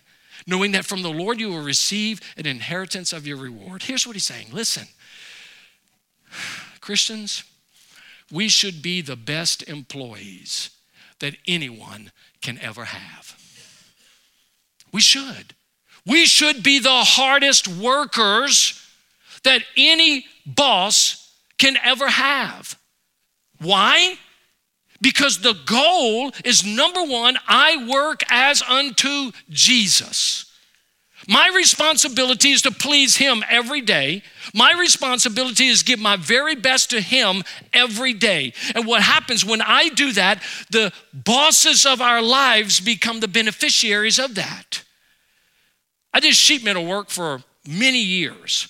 [0.47, 3.85] knowing that from the Lord you will receive an inheritance of your reward.
[3.85, 4.89] Here's what he's saying listen,
[6.81, 7.45] Christians,
[8.31, 10.71] we should be the best employees
[11.21, 13.39] that anyone can ever have.
[14.93, 15.55] We should.
[16.07, 18.81] We should be the hardest workers
[19.43, 22.79] that any boss can ever have.
[23.61, 24.19] Why?
[25.01, 30.47] Because the goal is number one, I work as unto Jesus.
[31.29, 34.23] My responsibility is to please Him every day.
[34.53, 38.53] My responsibility is give my very best to Him every day.
[38.75, 44.19] And what happens when I do that, the bosses of our lives become the beneficiaries
[44.19, 44.83] of that.
[46.13, 48.69] I did sheet metal work for many years.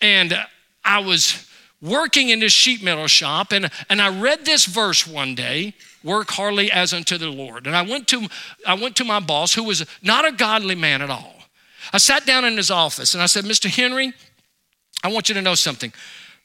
[0.00, 0.36] And
[0.84, 1.48] I was
[1.80, 6.30] working in this sheet metal shop, and, and I read this verse one day work
[6.30, 7.66] hardly as unto the Lord.
[7.66, 8.28] And I went, to,
[8.66, 11.34] I went to my boss, who was not a godly man at all.
[11.92, 13.68] I sat down in his office and I said, Mr.
[13.68, 14.12] Henry,
[15.02, 15.92] I want you to know something.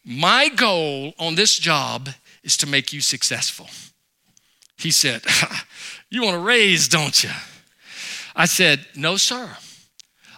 [0.04, 2.10] My goal on this job
[2.44, 3.67] is to make you successful.
[4.78, 5.24] He said,
[6.10, 7.30] You want a raise, don't you?
[8.36, 9.58] I said, No, sir.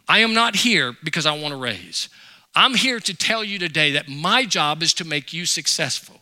[0.07, 2.09] I am not here because I want a raise.
[2.55, 6.21] I'm here to tell you today that my job is to make you successful.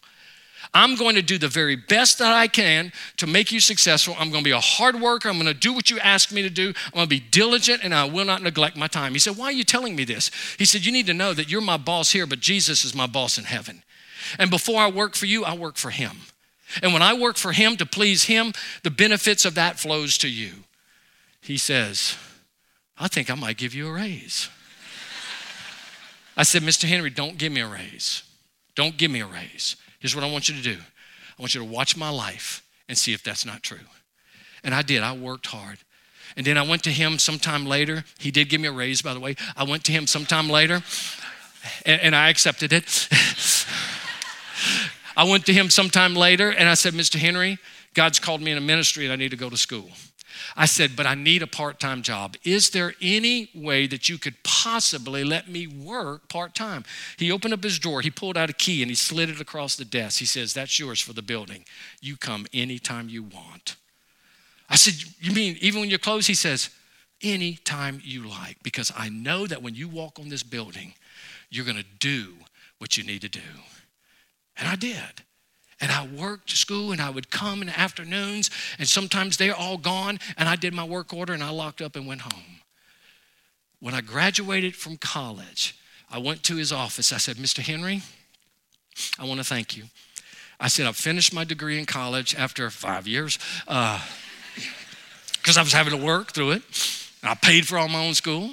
[0.73, 4.15] I'm going to do the very best that I can to make you successful.
[4.17, 5.27] I'm going to be a hard worker.
[5.27, 6.69] I'm going to do what you ask me to do.
[6.69, 9.11] I'm going to be diligent and I will not neglect my time.
[9.11, 10.31] He said, Why are you telling me this?
[10.57, 13.07] He said, You need to know that you're my boss here, but Jesus is my
[13.07, 13.83] boss in heaven.
[14.39, 16.17] And before I work for you, I work for him.
[16.81, 18.53] And when I work for him to please him,
[18.83, 20.51] the benefits of that flows to you.
[21.41, 22.15] He says,
[22.97, 24.47] I think I might give you a raise.
[26.37, 26.87] I said, Mr.
[26.87, 28.23] Henry, don't give me a raise.
[28.75, 29.75] Don't give me a raise.
[29.99, 32.97] Here's what I want you to do I want you to watch my life and
[32.97, 33.79] see if that's not true.
[34.63, 35.03] And I did.
[35.03, 35.79] I worked hard.
[36.37, 38.03] And then I went to him sometime later.
[38.19, 39.35] He did give me a raise, by the way.
[39.55, 40.81] I went to him sometime later
[41.85, 43.09] and, and I accepted it.
[45.17, 47.15] I went to him sometime later and I said, Mr.
[47.15, 47.57] Henry,
[47.93, 49.89] God's called me in a ministry and I need to go to school.
[50.55, 52.35] I said, but I need a part time job.
[52.43, 56.83] Is there any way that you could possibly let me work part time?
[57.17, 59.75] He opened up his drawer, he pulled out a key, and he slid it across
[59.75, 60.19] the desk.
[60.19, 61.65] He says, That's yours for the building.
[62.01, 63.75] You come anytime you want.
[64.69, 66.27] I said, You mean even when you're closed?
[66.27, 66.69] He says,
[67.21, 70.93] Anytime you like, because I know that when you walk on this building,
[71.49, 72.33] you're going to do
[72.79, 73.39] what you need to do.
[74.57, 75.23] And I did.
[75.81, 79.77] And I worked school and I would come in the afternoons and sometimes they're all
[79.77, 82.61] gone and I did my work order and I locked up and went home.
[83.79, 85.75] When I graduated from college,
[86.09, 87.11] I went to his office.
[87.11, 87.59] I said, Mr.
[87.59, 88.03] Henry,
[89.17, 89.85] I want to thank you.
[90.59, 95.73] I said, I've finished my degree in college after five years because uh, I was
[95.73, 96.61] having to work through it.
[97.23, 98.51] I paid for all my own school.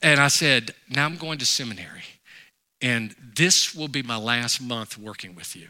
[0.00, 2.04] And I said, now I'm going to seminary.
[2.80, 5.68] And this will be my last month working with you.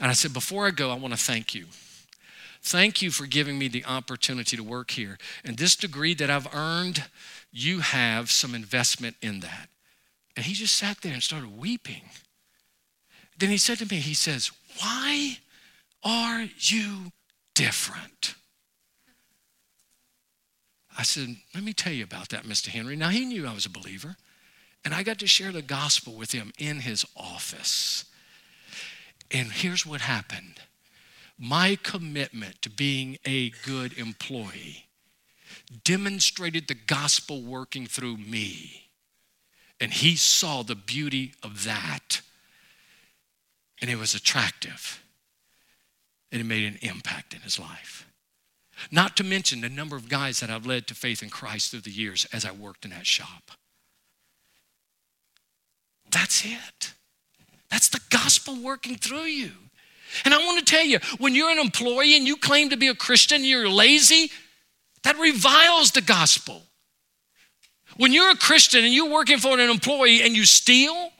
[0.00, 1.66] And I said, Before I go, I want to thank you.
[2.62, 5.18] Thank you for giving me the opportunity to work here.
[5.44, 7.04] And this degree that I've earned,
[7.52, 9.68] you have some investment in that.
[10.36, 12.02] And he just sat there and started weeping.
[13.38, 15.38] Then he said to me, He says, Why
[16.02, 17.12] are you
[17.54, 18.34] different?
[20.98, 22.68] I said, Let me tell you about that, Mr.
[22.68, 22.96] Henry.
[22.96, 24.16] Now, he knew I was a believer,
[24.84, 28.04] and I got to share the gospel with him in his office.
[29.30, 30.60] And here's what happened
[31.38, 34.86] my commitment to being a good employee
[35.84, 38.90] demonstrated the gospel working through me.
[39.80, 42.20] And he saw the beauty of that.
[43.80, 45.02] And it was attractive.
[46.30, 48.06] And it made an impact in his life.
[48.90, 51.80] Not to mention the number of guys that I've led to faith in Christ through
[51.80, 53.50] the years as I worked in that shop.
[56.10, 56.94] That's it.
[57.70, 59.52] That's the gospel working through you.
[60.24, 62.88] And I want to tell you, when you're an employee and you claim to be
[62.88, 64.30] a Christian, you're lazy,
[65.04, 66.62] that reviles the gospel.
[67.96, 71.10] When you're a Christian and you're working for an employee and you steal,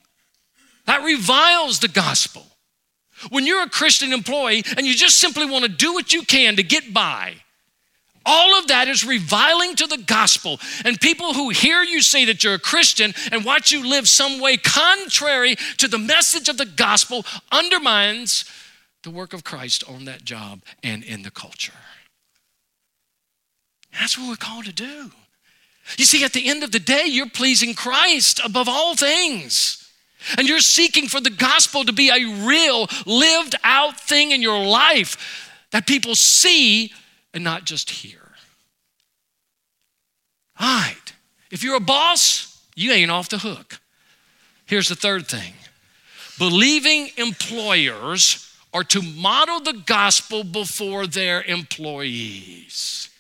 [0.87, 2.47] that reviles the gospel.
[3.29, 6.57] When you're a Christian employee and you just simply want to do what you can
[6.57, 7.35] to get by,
[8.27, 10.61] all of that is reviling to the gospel.
[10.85, 14.41] And people who hear you say that you're a Christian and watch you live some
[14.41, 18.45] way contrary to the message of the gospel undermines
[19.03, 21.73] the work of Christ on that job and in the culture.
[23.99, 25.11] That's what we're called to do.
[25.97, 29.77] You see, at the end of the day, you're pleasing Christ above all things.
[30.37, 34.65] And you're seeking for the gospel to be a real, lived out thing in your
[34.65, 36.93] life that people see
[37.33, 38.33] and not just here.
[40.59, 40.97] All right.
[41.51, 43.81] If you're a boss, you ain't off the hook.
[44.67, 45.55] Here's the third thing
[46.39, 53.11] believing employers are to model the gospel before their employees.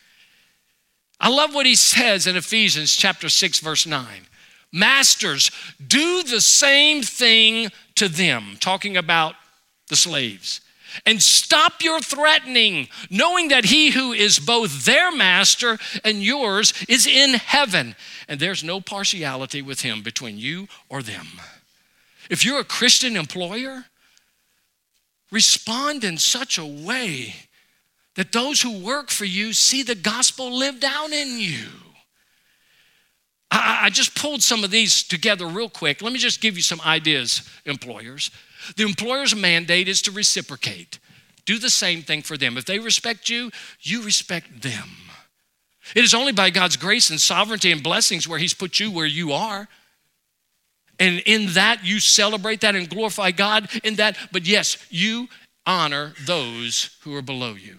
[1.18, 4.06] I love what he says in Ephesians chapter 6 verse 9.
[4.72, 5.50] Masters,
[5.84, 9.34] do the same thing to them, talking about
[9.88, 10.60] the slaves.
[11.06, 17.06] And stop your threatening, knowing that he who is both their master and yours is
[17.06, 17.94] in heaven,
[18.28, 21.26] and there's no partiality with him between you or them.
[22.28, 23.86] If you're a Christian employer,
[25.30, 27.34] respond in such a way
[28.16, 31.66] that those who work for you see the gospel lived out in you.
[33.50, 36.02] I, I just pulled some of these together real quick.
[36.02, 38.30] Let me just give you some ideas, employers.
[38.76, 40.98] The employer's mandate is to reciprocate.
[41.44, 42.56] Do the same thing for them.
[42.56, 43.50] If they respect you,
[43.80, 44.88] you respect them.
[45.94, 49.06] It is only by God's grace and sovereignty and blessings where He's put you where
[49.06, 49.68] you are.
[50.98, 54.16] And in that, you celebrate that and glorify God in that.
[54.30, 55.28] But yes, you
[55.66, 57.78] honor those who are below you.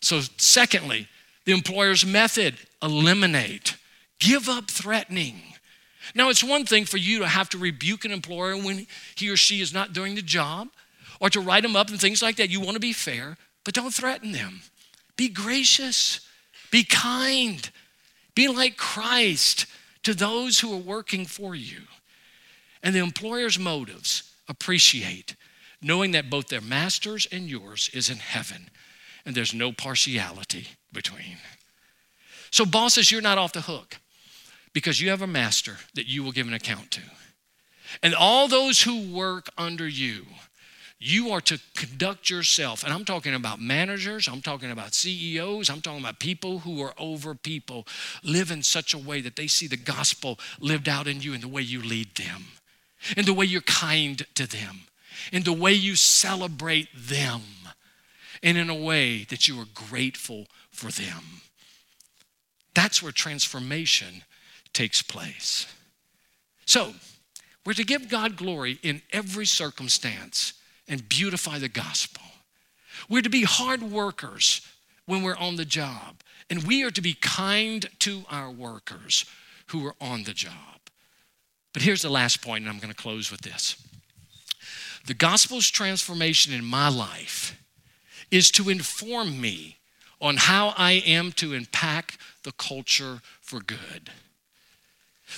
[0.00, 1.08] So, secondly,
[1.46, 3.76] the employer's method eliminate,
[4.20, 5.42] give up threatening.
[6.14, 9.36] Now, it's one thing for you to have to rebuke an employer when he or
[9.36, 10.68] she is not doing the job,
[11.20, 12.50] or to write them up and things like that.
[12.50, 14.62] You want to be fair, but don't threaten them.
[15.16, 16.20] Be gracious,
[16.70, 17.70] be kind,
[18.34, 19.66] be like Christ
[20.02, 21.82] to those who are working for you.
[22.82, 25.36] And the employer's motives appreciate
[25.80, 28.70] knowing that both their master's and yours is in heaven
[29.24, 31.38] and there's no partiality between.
[32.50, 33.96] So, bosses, you're not off the hook
[34.74, 37.00] because you have a master that you will give an account to.
[38.02, 40.26] And all those who work under you,
[40.98, 42.82] you are to conduct yourself.
[42.82, 46.94] And I'm talking about managers, I'm talking about CEOs, I'm talking about people who are
[46.98, 47.86] over people.
[48.22, 51.40] Live in such a way that they see the gospel lived out in you in
[51.40, 52.46] the way you lead them,
[53.16, 54.80] in the way you're kind to them,
[55.32, 57.42] in the way you celebrate them,
[58.42, 61.42] and in a way that you are grateful for them.
[62.74, 64.24] That's where transformation
[64.74, 65.66] takes place.
[66.66, 66.94] So,
[67.64, 70.52] we're to give God glory in every circumstance
[70.86, 72.22] and beautify the gospel.
[73.08, 74.60] We're to be hard workers
[75.06, 76.16] when we're on the job,
[76.50, 79.24] and we are to be kind to our workers
[79.68, 80.52] who are on the job.
[81.72, 83.76] But here's the last point, and I'm going to close with this.
[85.06, 87.60] The gospel's transformation in my life
[88.30, 89.78] is to inform me
[90.20, 94.10] on how I am to impact the culture for good.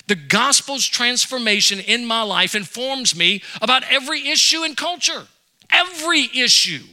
[0.05, 5.27] The gospel's transformation in my life informs me about every issue in culture.
[5.71, 6.83] Every issue.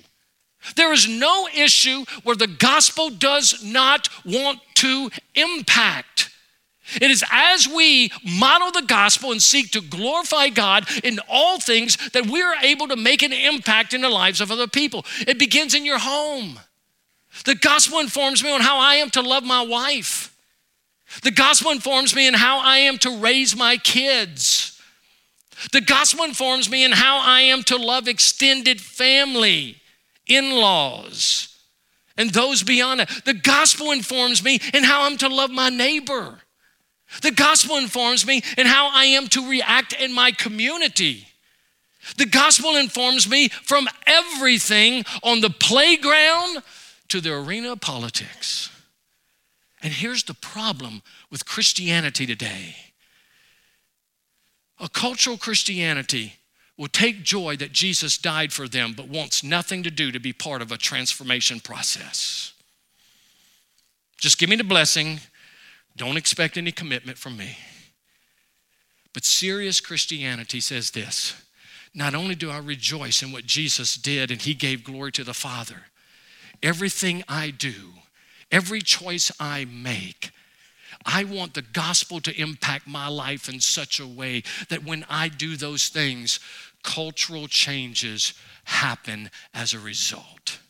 [0.76, 6.30] There is no issue where the gospel does not want to impact.
[7.00, 11.96] It is as we model the gospel and seek to glorify God in all things
[12.10, 15.04] that we are able to make an impact in the lives of other people.
[15.26, 16.60] It begins in your home.
[17.44, 20.33] The gospel informs me on how I am to love my wife.
[21.22, 24.80] The gospel informs me in how I am to raise my kids.
[25.72, 29.76] The gospel informs me in how I am to love extended family,
[30.26, 31.56] in laws,
[32.16, 33.10] and those beyond it.
[33.24, 36.40] The gospel informs me in how I'm to love my neighbor.
[37.22, 41.28] The gospel informs me in how I am to react in my community.
[42.16, 46.62] The gospel informs me from everything on the playground
[47.08, 48.70] to the arena of politics.
[49.84, 52.74] And here's the problem with Christianity today
[54.80, 56.34] a cultural Christianity
[56.76, 60.32] will take joy that Jesus died for them, but wants nothing to do to be
[60.32, 62.52] part of a transformation process.
[64.18, 65.20] Just give me the blessing.
[65.96, 67.56] Don't expect any commitment from me.
[69.12, 71.34] But serious Christianity says this
[71.94, 75.34] not only do I rejoice in what Jesus did and he gave glory to the
[75.34, 75.82] Father,
[76.62, 77.92] everything I do,
[78.54, 80.30] every choice I make,
[81.04, 85.28] I want the gospel to impact my life in such a way that when I
[85.28, 86.38] do those things,
[86.84, 88.32] cultural changes
[88.62, 90.60] happen as a result.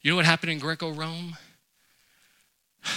[0.00, 1.36] You know what happened in Greco Rome?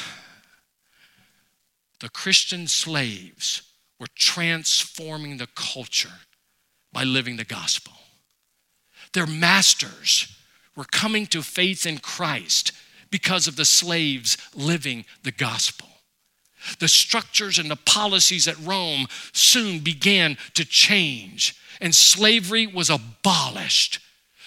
[2.01, 3.61] The Christian slaves
[3.99, 6.19] were transforming the culture
[6.91, 7.93] by living the gospel.
[9.13, 10.37] Their masters
[10.75, 12.73] were coming to faith in Christ
[13.09, 15.87] because of the slaves living the gospel.
[16.79, 23.99] The structures and the policies at Rome soon began to change, and slavery was abolished,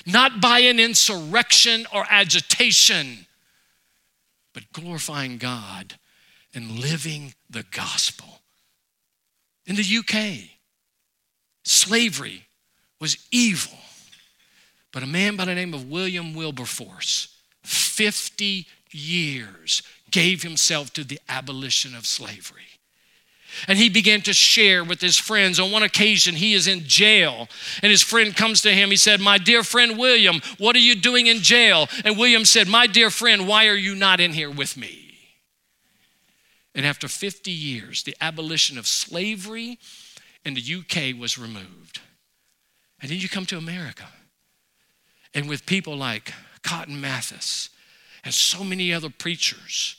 [0.04, 3.26] not by an insurrection or agitation,
[4.52, 5.94] but glorifying God
[6.54, 8.40] and living the gospel.
[9.66, 10.50] In the UK,
[11.64, 12.46] slavery
[13.00, 13.78] was evil,
[14.92, 17.37] but a man by the name of William Wilberforce
[17.68, 22.62] 50 years gave himself to the abolition of slavery.
[23.66, 25.58] And he began to share with his friends.
[25.58, 27.48] On one occasion, he is in jail,
[27.82, 28.90] and his friend comes to him.
[28.90, 31.88] He said, My dear friend William, what are you doing in jail?
[32.04, 35.18] And William said, My dear friend, why are you not in here with me?
[36.74, 39.78] And after 50 years, the abolition of slavery
[40.44, 42.00] in the UK was removed.
[43.00, 44.06] And then you come to America.
[45.34, 46.32] And with people like
[46.68, 47.70] Cotton Mathis
[48.22, 49.96] and so many other preachers,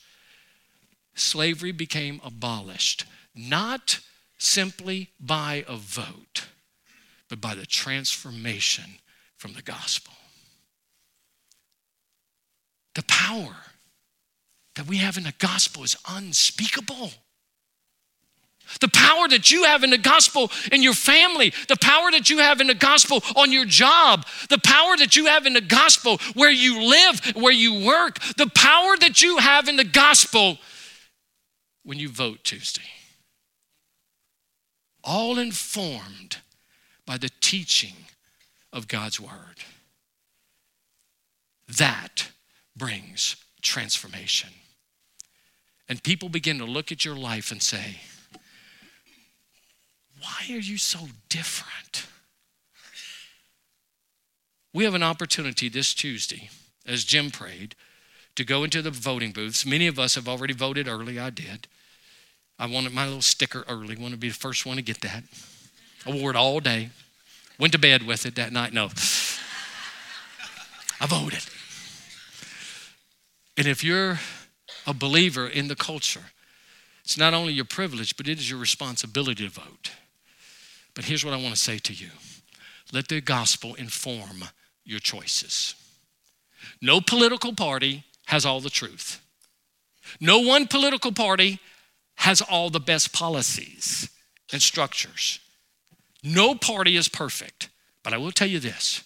[1.16, 4.02] slavery became abolished, not
[4.38, 6.46] simply by a vote,
[7.28, 9.00] but by the transformation
[9.36, 10.14] from the gospel.
[12.94, 13.56] The power
[14.76, 17.14] that we have in the gospel is unspeakable.
[18.80, 22.40] The power that you have in the gospel in your family, the power that you
[22.40, 26.18] have in the gospel on your job, the power that you have in the gospel
[26.34, 30.58] where you live, where you work, the power that you have in the gospel
[31.84, 32.82] when you vote Tuesday.
[35.04, 36.38] All informed
[37.06, 37.96] by the teaching
[38.72, 39.64] of God's word.
[41.68, 42.30] That
[42.76, 44.50] brings transformation.
[45.88, 47.98] And people begin to look at your life and say,
[50.22, 51.00] Why are you so
[51.30, 52.06] different?
[54.74, 56.50] We have an opportunity this Tuesday,
[56.86, 57.76] as Jim prayed,
[58.36, 59.66] to go into the voting booths.
[59.66, 61.20] Many of us have already voted early.
[61.20, 61.68] I did.
[62.58, 65.24] I wanted my little sticker early, wanted to be the first one to get that.
[66.06, 66.90] I wore it all day.
[67.58, 68.74] Went to bed with it that night.
[68.74, 68.90] No.
[71.02, 71.46] I voted.
[73.58, 74.20] And if you're
[74.86, 76.32] a believer in the culture,
[77.04, 79.92] it's not only your privilege, but it is your responsibility to vote.
[80.94, 82.10] But here's what I want to say to you
[82.92, 84.44] let the gospel inform
[84.84, 85.76] your choices.
[86.82, 89.22] No political party has all the truth.
[90.20, 91.60] No one political party
[92.16, 94.10] has all the best policies
[94.52, 95.40] and structures.
[96.24, 97.70] No party is perfect.
[98.04, 99.04] But I will tell you this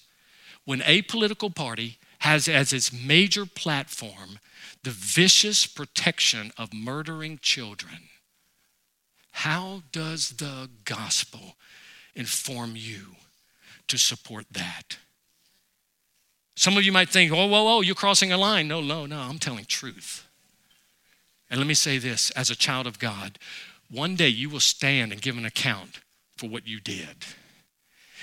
[0.66, 4.40] when a political party has as its major platform
[4.84, 8.10] the vicious protection of murdering children,
[9.32, 11.56] how does the gospel
[12.16, 13.16] inform you
[13.88, 14.98] to support that?
[16.56, 18.68] Some of you might think, oh, whoa, oh, whoa, you're crossing a line.
[18.68, 20.28] No, no, no, I'm telling truth.
[21.50, 23.40] And let me say this as a child of God,
[23.90, 26.00] one day you will stand and give an account
[26.38, 27.26] for what you did.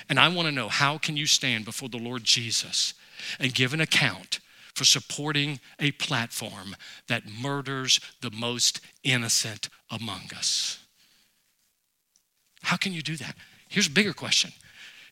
[0.09, 2.93] And I want to know how can you stand before the Lord Jesus
[3.39, 4.39] and give an account
[4.73, 6.75] for supporting a platform
[7.07, 10.79] that murders the most innocent among us?
[12.63, 13.35] How can you do that?
[13.71, 14.51] Here's a bigger question.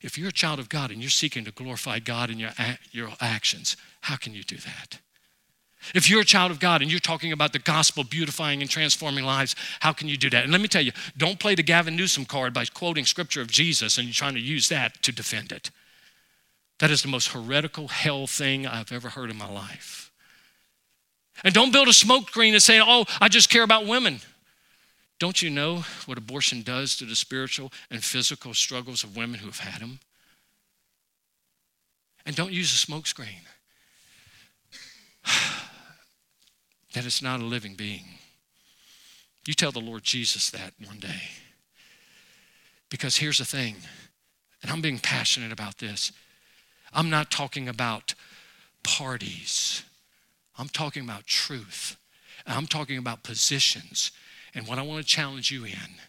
[0.02, 2.52] If you're a child of God and you're seeking to glorify God in your,
[2.92, 5.00] your actions, how can you do that?
[5.96, 9.24] If you're a child of God and you're talking about the gospel beautifying and transforming
[9.24, 10.44] lives, how can you do that?
[10.44, 13.48] And let me tell you, don't play the Gavin Newsom card by quoting scripture of
[13.48, 15.72] Jesus and you're trying to use that to defend it.
[16.80, 20.12] That is the most heretical hell thing I've ever heard in my life.
[21.46, 24.20] And don't build a smoke screen and say, oh, I just care about women.
[25.20, 29.48] Don't you know what abortion does to the spiritual and physical struggles of women who
[29.48, 30.00] have had them?
[32.26, 33.42] And don't use a smokescreen.
[36.94, 38.06] that it's not a living being.
[39.46, 41.22] You tell the Lord Jesus that one day.
[42.90, 43.76] Because here's the thing,
[44.62, 46.12] and I'm being passionate about this.
[46.94, 48.16] I'm not talking about
[48.84, 49.84] parties,
[50.58, 51.98] I'm talking about truth.
[52.48, 54.12] I'm talking about positions.
[54.54, 56.00] And what I want to challenge you in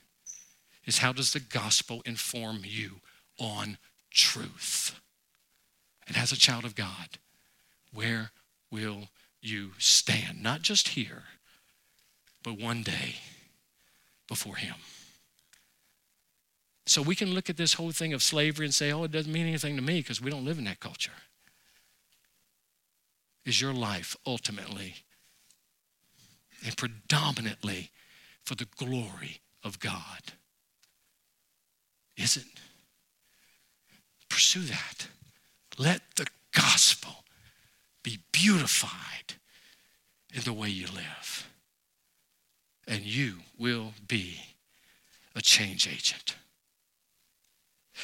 [0.86, 3.00] is how does the gospel inform you
[3.38, 3.78] on
[4.10, 4.98] truth?
[6.06, 7.18] And as a child of God,
[7.92, 8.30] where
[8.70, 9.08] will
[9.40, 11.24] you stand, not just here,
[12.42, 13.16] but one day
[14.28, 14.76] before Him.
[16.86, 19.32] So we can look at this whole thing of slavery and say, oh, it doesn't
[19.32, 21.12] mean anything to me because we don't live in that culture.
[23.44, 24.96] Is your life ultimately
[26.64, 27.90] and predominantly
[28.44, 30.32] for the glory of God?
[32.16, 32.44] Is it?
[34.28, 35.08] Pursue that.
[35.78, 37.24] Let the gospel
[38.02, 39.34] be beautified
[40.32, 41.48] in the way you live.
[42.86, 44.40] And you will be
[45.34, 46.36] a change agent.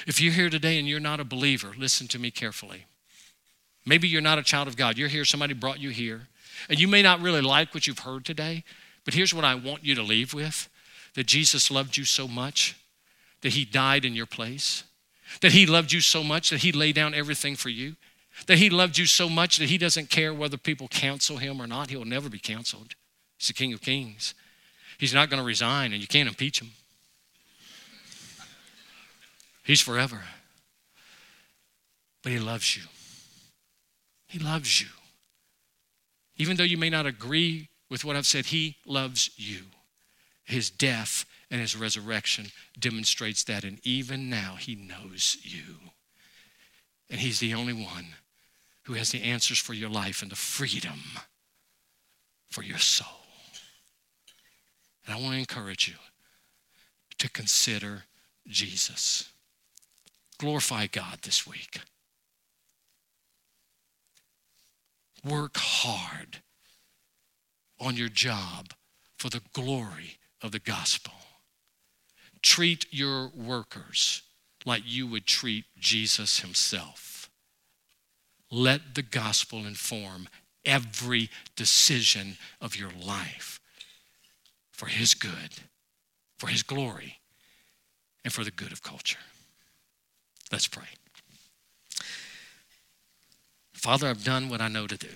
[0.06, 2.86] If you're here today and you're not a believer, listen to me carefully.
[3.84, 4.98] Maybe you're not a child of God.
[4.98, 6.28] You're here, somebody brought you here,
[6.68, 8.64] and you may not really like what you've heard today,
[9.06, 10.68] but here's what I want you to leave with
[11.14, 12.76] that Jesus loved you so much
[13.40, 14.84] that he died in your place,
[15.40, 17.96] that he loved you so much that he laid down everything for you,
[18.46, 21.66] that he loved you so much that he doesn't care whether people counsel him or
[21.66, 21.88] not.
[21.88, 22.94] He'll never be counseled.
[23.38, 24.34] He's the King of Kings.
[24.98, 26.72] He's not going to resign, and you can't impeach him.
[29.64, 30.22] He's forever.
[32.22, 32.82] But he loves you.
[34.26, 34.88] He loves you.
[36.36, 39.62] Even though you may not agree with what I've said, he loves you.
[40.44, 42.46] His death and his resurrection
[42.78, 45.90] demonstrates that, and even now he knows you.
[47.10, 48.06] And he's the only one
[48.84, 51.00] who has the answers for your life and the freedom
[52.48, 53.08] for your soul.
[55.04, 55.94] And I want to encourage you
[57.18, 58.04] to consider
[58.46, 59.30] Jesus.
[60.38, 61.80] Glorify God this week.
[65.24, 66.38] Work hard
[67.78, 68.72] on your job
[69.16, 71.14] for the glory of the gospel.
[72.42, 74.22] Treat your workers
[74.64, 77.30] like you would treat Jesus himself.
[78.50, 80.28] Let the gospel inform
[80.64, 83.60] every decision of your life
[84.72, 85.50] for His good,
[86.38, 87.18] for His glory,
[88.24, 89.18] and for the good of culture.
[90.52, 90.84] Let's pray.
[93.72, 95.08] Father, I've done what I know to do.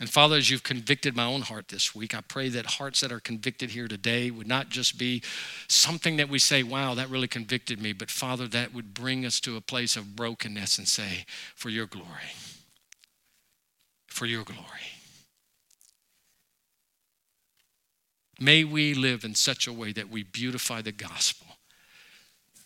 [0.00, 3.12] And Father, as you've convicted my own heart this week, I pray that hearts that
[3.12, 5.22] are convicted here today would not just be
[5.68, 9.38] something that we say, wow, that really convicted me, but Father, that would bring us
[9.40, 12.32] to a place of brokenness and say, for your glory,
[14.06, 14.60] for your glory.
[18.40, 21.46] May we live in such a way that we beautify the gospel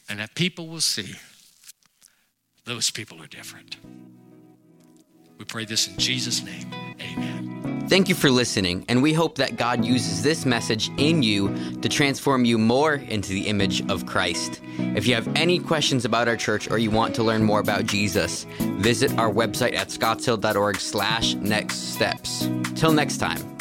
[0.08, 1.16] and that people will see
[2.64, 3.76] those people are different.
[5.38, 6.72] We pray this in Jesus' name.
[7.00, 7.86] Amen.
[7.88, 11.88] Thank you for listening, and we hope that God uses this message in you to
[11.88, 14.62] transform you more into the image of Christ.
[14.78, 17.84] If you have any questions about our church or you want to learn more about
[17.84, 18.44] Jesus,
[18.78, 22.48] visit our website at scottshill.org slash next steps.
[22.74, 23.53] Till next time.